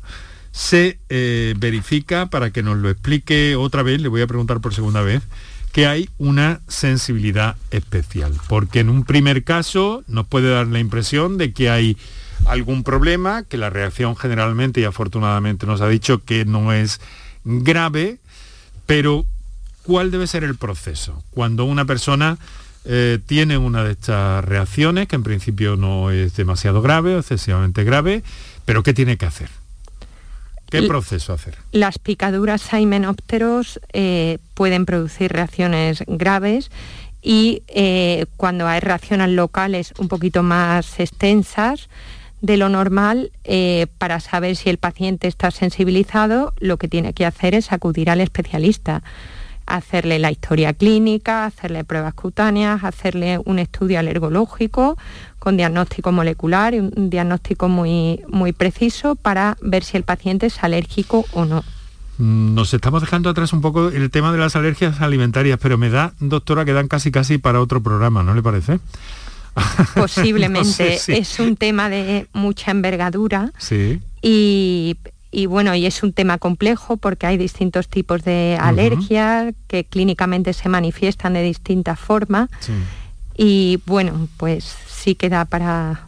[0.50, 4.72] se eh, verifica, para que nos lo explique otra vez, le voy a preguntar por
[4.72, 5.22] segunda vez,
[5.74, 11.36] que hay una sensibilidad especial, porque en un primer caso nos puede dar la impresión
[11.36, 11.98] de que hay
[12.46, 17.00] algún problema, que la reacción generalmente y afortunadamente nos ha dicho que no es
[17.42, 18.18] grave,
[18.86, 19.26] pero
[19.82, 21.24] ¿cuál debe ser el proceso?
[21.30, 22.38] Cuando una persona
[22.84, 27.82] eh, tiene una de estas reacciones, que en principio no es demasiado grave o excesivamente
[27.82, 28.22] grave,
[28.64, 29.50] pero ¿qué tiene que hacer?
[30.82, 31.56] ¿Qué proceso hacer?
[31.72, 36.70] Las picaduras a himenópteros eh, pueden producir reacciones graves
[37.22, 41.88] y eh, cuando hay reacciones locales un poquito más extensas
[42.40, 43.32] de lo normal,
[43.96, 48.20] para saber si el paciente está sensibilizado, lo que tiene que hacer es acudir al
[48.20, 49.02] especialista
[49.66, 54.96] hacerle la historia clínica, hacerle pruebas cutáneas, hacerle un estudio alergológico
[55.44, 60.64] con diagnóstico molecular y un diagnóstico muy, muy preciso para ver si el paciente es
[60.64, 61.62] alérgico o no.
[62.16, 66.14] Nos estamos dejando atrás un poco el tema de las alergias alimentarias, pero me da,
[66.18, 68.80] doctora, que dan casi casi para otro programa, ¿no le parece?
[69.94, 70.98] Posiblemente.
[71.08, 73.52] Es un tema de mucha envergadura.
[73.58, 74.00] Sí.
[74.22, 74.96] Y
[75.30, 80.52] y bueno, y es un tema complejo porque hay distintos tipos de alergias que clínicamente
[80.52, 82.48] se manifiestan de distintas formas.
[83.36, 86.06] Y bueno, pues sí queda para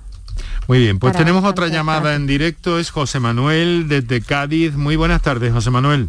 [0.69, 4.75] Muy bien, pues tenemos otra llamada en directo, es José Manuel desde Cádiz.
[4.75, 6.09] Muy buenas tardes, José Manuel.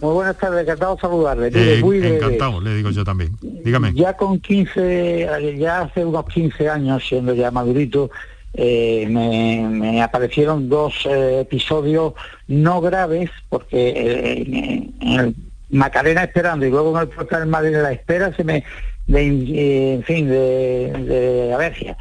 [0.00, 1.50] Muy buenas tardes, encantado de saludarle.
[1.54, 3.36] Eh, encantado, le digo yo también.
[3.40, 3.92] Dígame.
[3.94, 8.10] Ya con 15, ya hace unos 15 años, siendo ya madurito,
[8.54, 12.14] eh, me, aparecieron dos eh, episodios
[12.48, 15.34] no graves, porque en el
[15.70, 18.64] Macarena esperando y luego en el Puerto del Madrid de la espera se me,
[19.06, 21.96] de, en fin, de, de alergia.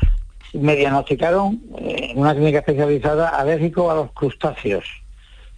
[0.54, 4.84] Me diagnosticaron en una clínica especializada alérgico a los crustáceos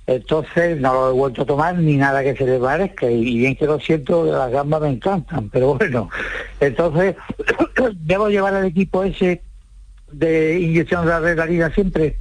[0.07, 3.09] entonces no lo he vuelto a tomar ni nada que se le parezca.
[3.09, 6.09] Y bien que lo siento, las gambas me encantan, pero bueno.
[6.59, 7.15] Entonces,
[7.95, 9.41] ¿debo llevar el equipo ese
[10.11, 12.17] de inyección de adrenalina siempre?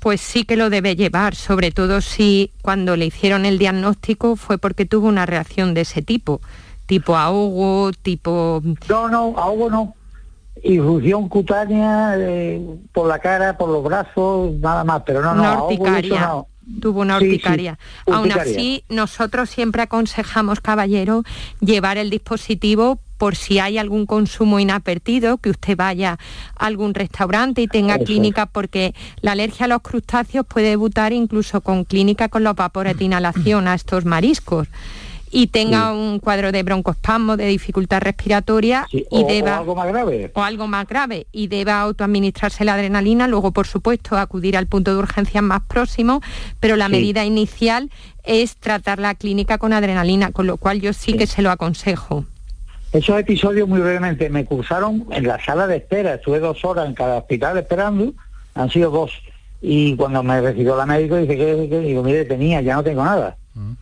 [0.00, 4.58] Pues sí que lo debe llevar, sobre todo si cuando le hicieron el diagnóstico fue
[4.58, 6.40] porque tuvo una reacción de ese tipo,
[6.86, 8.62] tipo ahogo, tipo...
[8.88, 9.94] No, no, ahogo no.
[10.62, 12.60] Infusión cutánea eh,
[12.92, 16.48] por la cara, por los brazos, nada más, pero no, no, ahogo, no.
[16.80, 17.78] Tuvo una urticaria.
[18.10, 21.22] Aún así, nosotros siempre aconsejamos, caballero,
[21.60, 26.18] llevar el dispositivo por si hay algún consumo inadvertido, que usted vaya
[26.56, 31.60] a algún restaurante y tenga clínica, porque la alergia a los crustáceos puede debutar incluso
[31.60, 34.68] con clínica con los vapores de inhalación a estos mariscos
[35.30, 39.58] y tenga un cuadro de broncoespasmo, de dificultad respiratoria y o, deba...
[39.58, 40.30] algo más grave.
[40.34, 44.92] O algo más grave y deba autoadministrarse la adrenalina, luego por supuesto acudir al punto
[44.92, 46.20] de urgencia más próximo,
[46.60, 47.90] pero la medida inicial
[48.24, 52.24] es tratar la clínica con adrenalina, con lo cual yo sí, que se lo aconsejo.
[52.92, 56.94] Esos episodios muy brevemente me cursaron en la sala de espera, estuve dos horas en
[56.94, 58.14] cada hospital esperando,
[58.54, 59.12] han sido dos.
[59.60, 63.04] Y cuando me recibió la médico dice que, que digo, mire, tenía, ya no tengo
[63.04, 63.36] nada.
[63.54, 63.72] Mm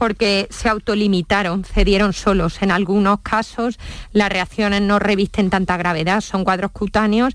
[0.00, 2.62] porque se autolimitaron, cedieron solos.
[2.62, 3.78] En algunos casos
[4.14, 7.34] las reacciones no revisten tanta gravedad, son cuadros cutáneos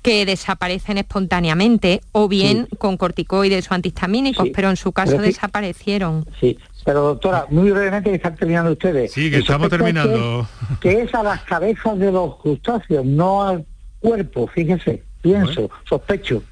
[0.00, 6.24] que desaparecen espontáneamente o bien con corticoides o antihistamínicos, pero en su caso desaparecieron.
[6.38, 9.10] Sí, pero doctora, muy brevemente que están terminando ustedes.
[9.10, 10.46] Sí, que estamos terminando.
[10.80, 13.66] Que, es a las cabezas de los crustáceos, no al
[13.98, 16.44] cuerpo, fíjese, pienso, sospecho.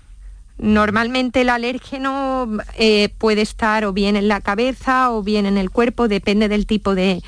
[0.62, 2.48] Normalmente el alérgeno
[2.78, 6.66] eh, puede estar o bien en la cabeza o bien en el cuerpo, depende del
[6.66, 7.20] tipo de,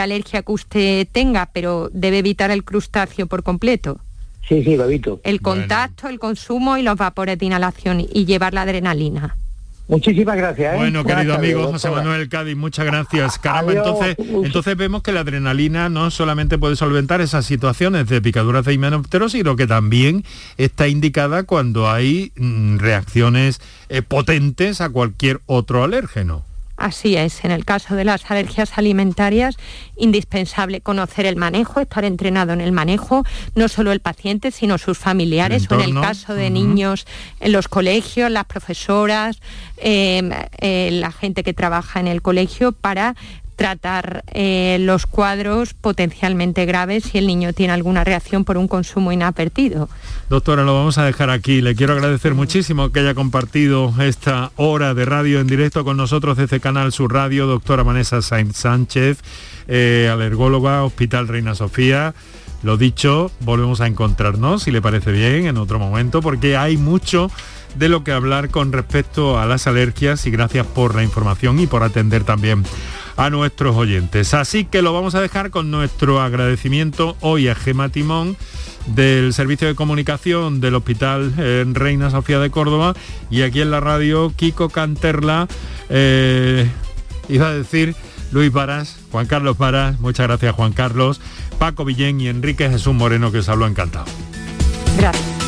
[0.00, 4.00] alergia que usted tenga, pero debe evitar el crustáceo por completo.
[4.48, 5.20] Sí, sí, lo evito.
[5.22, 9.36] El contacto, el consumo y los vapores de inhalación y llevar la adrenalina.
[9.88, 10.74] Muchísimas gracias.
[10.74, 10.76] ¿eh?
[10.76, 13.38] Bueno, querido amigo José Manuel Cádiz, muchas gracias.
[13.38, 18.66] Caramba, entonces, entonces vemos que la adrenalina no solamente puede solventar esas situaciones de picaduras
[18.66, 20.24] de himenópteros, sino que también
[20.58, 26.44] está indicada cuando hay mm, reacciones eh, potentes a cualquier otro alérgeno.
[26.78, 29.56] Así es, en el caso de las alergias alimentarias,
[29.96, 33.24] indispensable conocer el manejo, estar entrenado en el manejo,
[33.56, 37.04] no solo el paciente, sino sus familiares, o en el caso de niños
[37.40, 39.40] en los colegios, las profesoras,
[39.78, 40.22] eh,
[40.60, 43.16] eh, la gente que trabaja en el colegio, para
[43.58, 49.10] tratar eh, los cuadros potencialmente graves si el niño tiene alguna reacción por un consumo
[49.10, 49.88] inadvertido.
[50.30, 51.60] Doctora, lo vamos a dejar aquí.
[51.60, 56.36] Le quiero agradecer muchísimo que haya compartido esta hora de radio en directo con nosotros
[56.36, 59.18] desde Canal Sur Radio, doctora Vanessa Sainz Sánchez,
[59.66, 62.14] eh, alergóloga, Hospital Reina Sofía.
[62.62, 67.28] Lo dicho, volvemos a encontrarnos, si le parece bien, en otro momento, porque hay mucho
[67.76, 71.66] de lo que hablar con respecto a las alergias y gracias por la información y
[71.66, 72.64] por atender también
[73.18, 74.32] a nuestros oyentes.
[74.32, 78.36] Así que lo vamos a dejar con nuestro agradecimiento hoy a Gema Timón
[78.86, 82.94] del Servicio de Comunicación del Hospital eh, Reina Sofía de Córdoba
[83.28, 85.48] y aquí en la radio Kiko Canterla,
[85.90, 86.70] eh,
[87.28, 87.94] iba a decir
[88.30, 91.20] Luis Varas, Juan Carlos Varas, muchas gracias Juan Carlos,
[91.58, 94.06] Paco Villén y Enrique Jesús Moreno que os habló encantado.
[94.96, 95.47] Gracias.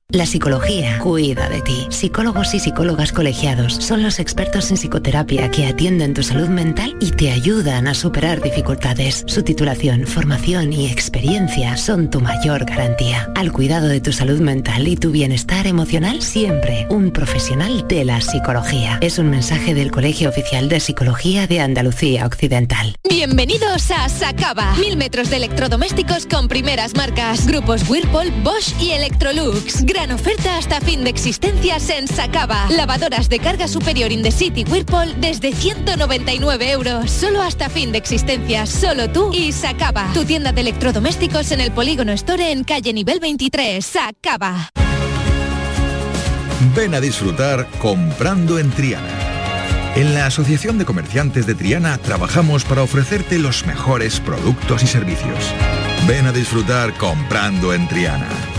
[0.13, 1.87] La psicología cuida de ti.
[1.89, 7.11] Psicólogos y psicólogas colegiados son los expertos en psicoterapia que atienden tu salud mental y
[7.11, 9.23] te ayudan a superar dificultades.
[9.27, 13.31] Su titulación, formación y experiencia son tu mayor garantía.
[13.35, 18.19] Al cuidado de tu salud mental y tu bienestar emocional, siempre un profesional de la
[18.19, 18.97] psicología.
[18.99, 22.97] Es un mensaje del Colegio Oficial de Psicología de Andalucía Occidental.
[23.09, 24.75] Bienvenidos a Sacaba.
[24.75, 27.47] Mil metros de electrodomésticos con primeras marcas.
[27.47, 32.65] Grupos Whirlpool, Bosch y Electrolux Gran oferta hasta fin de existencias en Sacaba.
[32.71, 37.11] Lavadoras de carga superior in the city Whirlpool desde 199 euros.
[37.11, 38.67] Solo hasta fin de existencias.
[38.69, 40.11] Solo tú y Sacaba.
[40.15, 43.85] Tu tienda de electrodomésticos en el Polígono Store en calle nivel 23.
[43.85, 44.71] Sacaba.
[46.75, 49.93] Ven a disfrutar comprando en Triana.
[49.95, 55.53] En la Asociación de Comerciantes de Triana trabajamos para ofrecerte los mejores productos y servicios.
[56.07, 58.50] Ven a disfrutar comprando en Triana.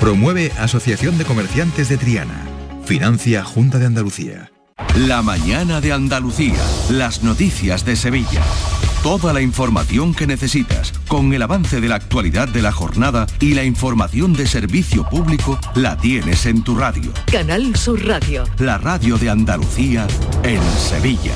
[0.00, 2.46] Promueve Asociación de Comerciantes de Triana.
[2.84, 4.50] Financia Junta de Andalucía.
[4.96, 6.62] La mañana de Andalucía.
[6.88, 8.42] Las noticias de Sevilla.
[9.02, 13.54] Toda la información que necesitas, con el avance de la actualidad de la jornada y
[13.54, 17.12] la información de servicio público, la tienes en tu radio.
[17.30, 18.44] Canal Sur Radio.
[18.58, 20.06] La radio de Andalucía
[20.44, 21.34] en Sevilla.